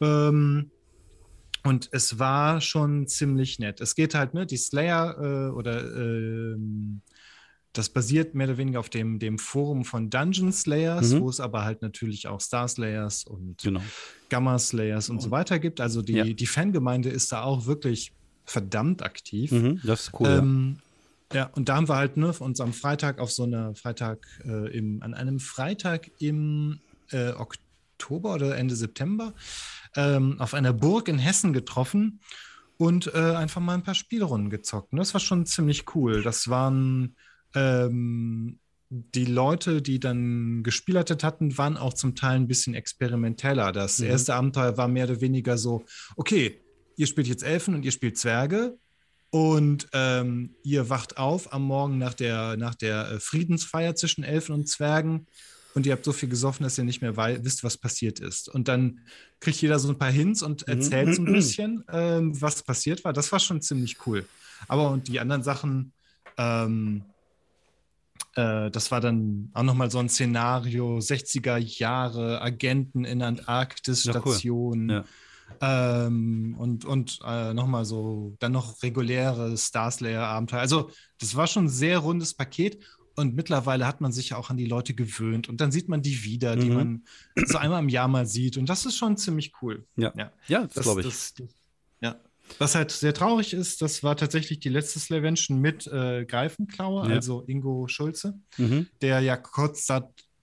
[0.00, 0.70] Ähm,
[1.62, 3.80] und es war schon ziemlich nett.
[3.80, 6.56] Es geht halt, ne, die Slayer äh, oder äh,
[7.72, 11.20] das basiert mehr oder weniger auf dem, dem Forum von Dungeon Slayers, mhm.
[11.20, 13.82] wo es aber halt natürlich auch Star Slayers und genau.
[14.28, 15.80] Gamma Slayers und, und so weiter gibt.
[15.80, 16.24] Also die, ja.
[16.24, 18.12] die Fangemeinde ist da auch wirklich
[18.44, 19.52] verdammt aktiv.
[19.52, 20.28] Mhm, das ist cool.
[20.28, 20.76] Ähm,
[21.32, 21.38] ja.
[21.38, 21.50] ja.
[21.54, 25.02] und da haben wir halt ne, uns am Freitag auf so einer Freitag äh, im,
[25.02, 26.80] an einem Freitag im
[27.12, 29.32] äh, Oktober oder Ende September
[29.96, 32.20] ähm, auf einer Burg in Hessen getroffen
[32.76, 34.92] und äh, einfach mal ein paar Spielrunden gezockt.
[34.92, 36.22] Und das war schon ziemlich cool.
[36.22, 37.16] Das waren
[37.54, 43.72] ähm, die Leute, die dann gespielert hatten, waren auch zum Teil ein bisschen experimenteller.
[43.72, 44.06] Das mhm.
[44.06, 45.84] erste Abenteuer war mehr oder weniger so,
[46.16, 46.60] okay,
[46.96, 48.78] ihr spielt jetzt Elfen und ihr spielt Zwerge
[49.30, 54.54] und ähm, ihr wacht auf am Morgen nach der, nach der äh, Friedensfeier zwischen Elfen
[54.54, 55.26] und Zwergen
[55.74, 58.48] und ihr habt so viel gesoffen, dass ihr nicht mehr wisst, was passiert ist.
[58.48, 59.00] Und dann
[59.38, 60.74] kriegt jeder so ein paar Hints und mhm.
[60.74, 63.12] erzählt so ein bisschen, ähm, was passiert war.
[63.12, 64.26] Das war schon ziemlich cool.
[64.68, 65.92] Aber und die anderen Sachen,
[66.36, 67.04] ähm,
[68.34, 74.88] äh, das war dann auch nochmal so ein Szenario, 60er Jahre, Agenten in Antarktis-Stationen.
[74.88, 75.04] Ja, cool.
[75.60, 76.06] ja.
[76.06, 80.60] ähm, und und äh, nochmal so, dann noch reguläre Star Slayer-Abenteuer.
[80.60, 82.82] Also, das war schon ein sehr rundes Paket.
[83.20, 85.48] Und mittlerweile hat man sich ja auch an die Leute gewöhnt.
[85.48, 86.74] Und dann sieht man die wieder, die mhm.
[86.74, 87.04] man
[87.46, 88.56] so einmal im Jahr mal sieht.
[88.56, 89.86] Und das ist schon ziemlich cool.
[89.96, 91.06] Ja, ja, ja das, das glaube ich.
[91.06, 91.34] Das,
[92.00, 92.16] ja.
[92.58, 97.14] Was halt sehr traurig ist, das war tatsächlich die letzte Slavention mit äh, Greifenklaue, ja.
[97.14, 98.88] also Ingo Schulze, mhm.
[99.02, 99.86] der ja kurz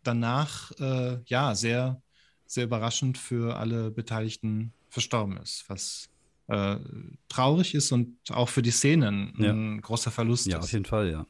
[0.04, 2.02] danach äh, ja sehr,
[2.46, 6.10] sehr überraschend für alle Beteiligten verstorben ist, was
[6.48, 6.78] äh,
[7.28, 9.52] traurig ist und auch für die Szenen ja.
[9.52, 10.54] ein großer Verlust ja, ist.
[10.54, 11.26] Ja, auf jeden Fall, ja.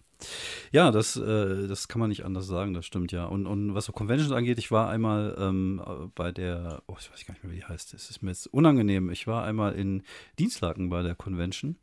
[0.72, 3.26] Ja, das, äh, das kann man nicht anders sagen, das stimmt ja.
[3.26, 5.82] Und, und was so Conventions angeht, ich war einmal ähm,
[6.16, 8.48] bei der, oh, ich weiß gar nicht mehr, wie die heißt, es ist mir jetzt
[8.48, 9.10] unangenehm.
[9.10, 10.04] Ich war einmal in
[10.40, 11.78] Dienstlaken bei der Convention,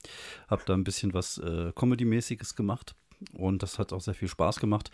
[0.48, 2.94] habe da ein bisschen was äh, Comedy-mäßiges gemacht.
[3.32, 4.90] Und das hat auch sehr viel Spaß gemacht.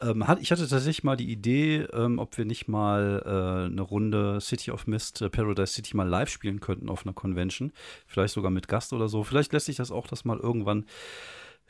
[0.00, 3.82] Ähm, hat, ich hatte tatsächlich mal die Idee, ähm, ob wir nicht mal äh, eine
[3.82, 7.72] Runde City of Mist, äh, Paradise City mal live spielen könnten auf einer Convention.
[8.06, 9.22] Vielleicht sogar mit Gast oder so.
[9.24, 10.86] Vielleicht lässt sich das auch das mal irgendwann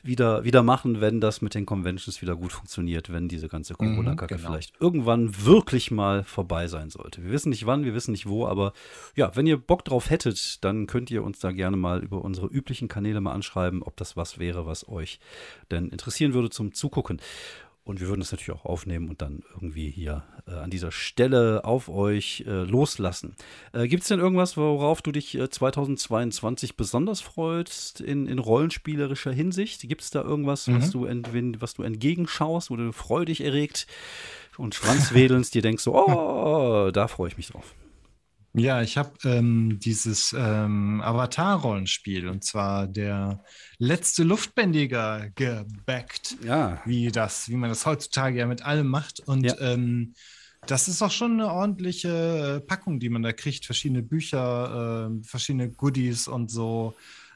[0.05, 3.77] wieder, wieder machen, wenn das mit den Conventions wieder gut funktioniert, wenn diese ganze mhm,
[3.77, 4.49] Corona-Kacke genau.
[4.49, 7.23] vielleicht irgendwann wirklich mal vorbei sein sollte.
[7.23, 8.73] Wir wissen nicht wann, wir wissen nicht wo, aber
[9.15, 12.47] ja, wenn ihr Bock drauf hättet, dann könnt ihr uns da gerne mal über unsere
[12.47, 15.19] üblichen Kanäle mal anschreiben, ob das was wäre, was euch
[15.71, 17.19] denn interessieren würde zum Zugucken.
[17.85, 21.63] Und wir würden es natürlich auch aufnehmen und dann irgendwie hier äh, an dieser Stelle
[21.65, 23.35] auf euch äh, loslassen.
[23.73, 29.31] Äh, Gibt es denn irgendwas, worauf du dich 2022 äh, besonders freust in, in rollenspielerischer
[29.31, 29.81] Hinsicht?
[29.87, 30.77] Gibt es da irgendwas, mhm.
[30.77, 31.07] was, du
[31.59, 33.85] was du entgegenschaust, wo du freudig erregt
[34.57, 37.75] und schwanzwedelnst, dir denkst so, oh, da freue ich mich drauf?
[38.57, 43.43] Ja, ich habe ähm, dieses ähm, Avatar-Rollenspiel und zwar der
[43.79, 46.81] letzte Luftbändiger gebackt, ja.
[46.85, 49.19] wie das, wie man das heutzutage ja mit allem macht.
[49.19, 49.59] Und ja.
[49.59, 50.13] ähm,
[50.67, 53.65] das ist auch schon eine ordentliche äh, Packung, die man da kriegt.
[53.65, 56.95] Verschiedene Bücher, äh, verschiedene Goodies und so.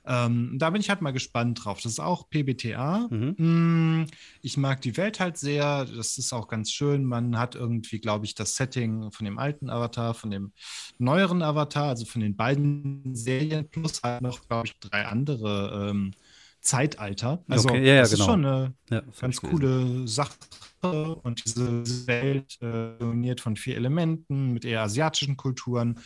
[0.09, 1.81] Ähm, da bin ich halt mal gespannt drauf.
[1.81, 3.07] Das ist auch PBTA.
[3.11, 3.35] Mhm.
[3.37, 4.07] Mm,
[4.41, 5.85] ich mag die Welt halt sehr.
[5.85, 7.05] Das ist auch ganz schön.
[7.05, 10.51] Man hat irgendwie, glaube ich, das Setting von dem alten Avatar, von dem
[10.97, 16.11] neueren Avatar, also von den beiden Serien, plus halt noch, glaube ich, drei andere ähm,
[16.59, 17.43] Zeitalter.
[17.47, 18.23] Also okay, ja, ja, das genau.
[18.23, 20.33] ist schon eine ja, ganz coole Sache.
[20.81, 25.99] Und diese Welt äh, dominiert von vier Elementen mit eher asiatischen Kulturen.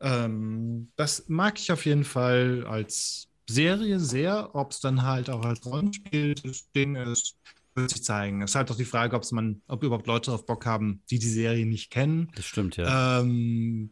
[0.00, 4.54] Ähm, das mag ich auf jeden Fall als Serie sehr.
[4.54, 7.36] Ob es dann halt auch als Rollenspiel das Ding ist,
[7.74, 8.42] wird sich zeigen.
[8.42, 11.18] Es ist halt auch die Frage, ob's man, ob überhaupt Leute auf Bock haben, die
[11.18, 12.30] die Serie nicht kennen.
[12.34, 13.20] Das stimmt, ja.
[13.20, 13.90] Ähm,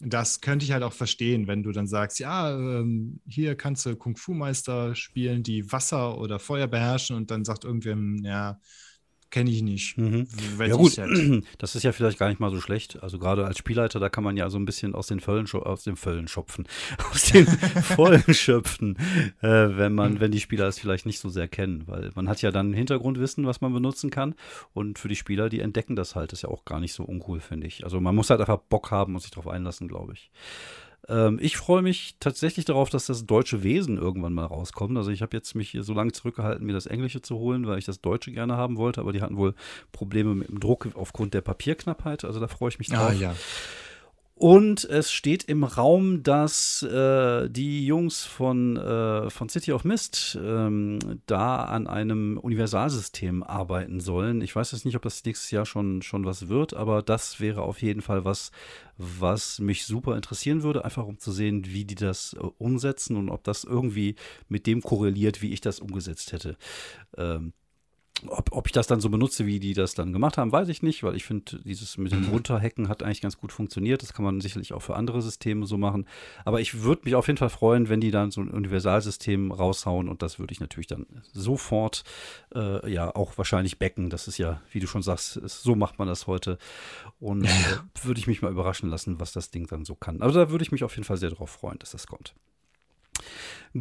[0.00, 3.96] das könnte ich halt auch verstehen, wenn du dann sagst, ja, ähm, hier kannst du
[3.96, 8.60] Kung-Fu-Meister spielen, die Wasser oder Feuer beherrschen und dann sagt irgendwem, ja,
[9.30, 9.98] kenne ich nicht.
[9.98, 10.26] Mhm.
[10.58, 10.96] Ja gut,
[11.58, 13.02] das ist ja vielleicht gar nicht mal so schlecht.
[13.02, 15.84] Also gerade als Spielleiter, da kann man ja so ein bisschen aus den Völlen, aus
[15.84, 16.66] den Völlen schopfen,
[17.12, 17.46] aus den
[17.82, 18.96] Vollen schöpfen,
[19.40, 22.42] äh, wenn man, wenn die Spieler es vielleicht nicht so sehr kennen, weil man hat
[22.42, 24.34] ja dann Hintergrundwissen, was man benutzen kann.
[24.72, 27.40] Und für die Spieler, die entdecken das halt, ist ja auch gar nicht so uncool,
[27.40, 27.84] finde ich.
[27.84, 30.30] Also man muss halt einfach Bock haben und sich darauf einlassen, glaube ich.
[31.08, 34.96] Ähm, ich freue mich tatsächlich darauf, dass das deutsche Wesen irgendwann mal rauskommt.
[34.96, 37.84] Also ich habe jetzt mich so lange zurückgehalten, mir das Englische zu holen, weil ich
[37.84, 39.54] das Deutsche gerne haben wollte, aber die hatten wohl
[39.92, 42.24] Probleme mit dem Druck aufgrund der Papierknappheit.
[42.24, 43.10] Also da freue ich mich drauf.
[43.10, 43.34] Ah, ja.
[44.38, 50.38] Und es steht im Raum, dass äh, die Jungs von, äh, von City of Mist
[50.40, 54.40] ähm, da an einem Universalsystem arbeiten sollen.
[54.40, 57.62] Ich weiß jetzt nicht, ob das nächstes Jahr schon, schon was wird, aber das wäre
[57.62, 58.52] auf jeden Fall was,
[58.96, 63.30] was mich super interessieren würde, einfach um zu sehen, wie die das äh, umsetzen und
[63.30, 64.14] ob das irgendwie
[64.48, 66.56] mit dem korreliert, wie ich das umgesetzt hätte.
[67.16, 67.54] Ähm,
[68.26, 70.82] ob, ob ich das dann so benutze, wie die das dann gemacht haben, weiß ich
[70.82, 72.30] nicht, weil ich finde, dieses mit dem mhm.
[72.30, 74.02] Runterhacken hat eigentlich ganz gut funktioniert.
[74.02, 76.06] Das kann man sicherlich auch für andere Systeme so machen.
[76.44, 80.08] Aber ich würde mich auf jeden Fall freuen, wenn die dann so ein Universalsystem raushauen
[80.08, 82.04] und das würde ich natürlich dann sofort
[82.54, 84.10] äh, ja auch wahrscheinlich backen.
[84.10, 86.58] Das ist ja, wie du schon sagst, ist, so macht man das heute.
[87.20, 87.48] Und äh,
[88.02, 90.22] würde ich mich mal überraschen lassen, was das Ding dann so kann.
[90.22, 92.34] Also da würde ich mich auf jeden Fall sehr darauf freuen, dass das kommt.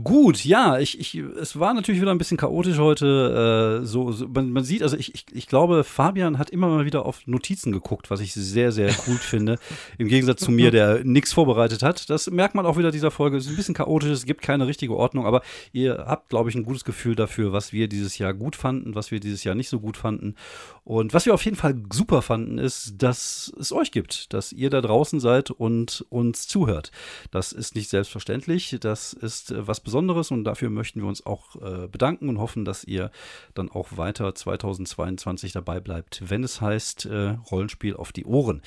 [0.04, 3.82] Gut, ja, ich, ich, es war natürlich wieder ein bisschen chaotisch heute.
[3.82, 6.86] Äh, so, so man, man, sieht, also ich, ich, ich glaube, Fabian hat immer mal
[6.86, 9.58] wieder auf Notizen geguckt, was ich sehr, sehr cool finde.
[9.98, 12.10] Im Gegensatz zu mir, der nichts vorbereitet hat.
[12.10, 13.38] Das merkt man auch wieder dieser Folge.
[13.38, 16.56] Es ist ein bisschen chaotisch, es gibt keine richtige Ordnung, aber ihr habt, glaube ich,
[16.56, 19.70] ein gutes Gefühl dafür, was wir dieses Jahr gut fanden, was wir dieses Jahr nicht
[19.70, 20.36] so gut fanden.
[20.84, 24.70] Und was wir auf jeden Fall super fanden, ist, dass es euch gibt, dass ihr
[24.70, 26.92] da draußen seid und uns zuhört.
[27.30, 28.78] Das ist nicht selbstverständlich.
[28.80, 32.66] Das ist äh, was Besonderes und dafür möchten wir uns auch äh, bedanken und hoffen,
[32.66, 33.12] dass ihr
[33.54, 38.62] dann auch weiter 2022 dabei bleibt, wenn es heißt äh, Rollenspiel auf die Ohren.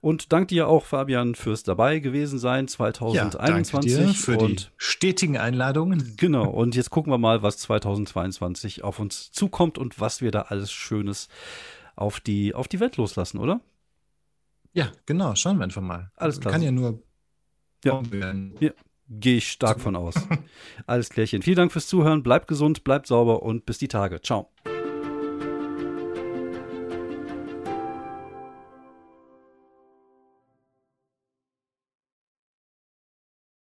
[0.00, 3.92] Und danke dir auch, Fabian, fürs dabei gewesen sein 2021.
[3.92, 6.14] Ja, danke dir für und, die stetigen Einladungen.
[6.16, 10.42] Genau, und jetzt gucken wir mal, was 2022 auf uns zukommt und was wir da
[10.42, 11.28] alles Schönes
[11.94, 13.60] auf die, auf die Welt loslassen, oder?
[14.72, 16.10] Ja, genau, schauen wir einfach mal.
[16.16, 16.52] Alles klar.
[16.52, 17.02] Kann ja nur
[17.84, 18.00] ja.
[18.10, 18.54] werden.
[18.60, 18.70] Ja,
[19.10, 20.14] Gehe ich stark von aus.
[20.86, 21.42] Alles klärchen.
[21.42, 22.22] Vielen Dank fürs Zuhören.
[22.22, 24.20] Bleibt gesund, bleibt sauber und bis die Tage.
[24.20, 24.50] Ciao.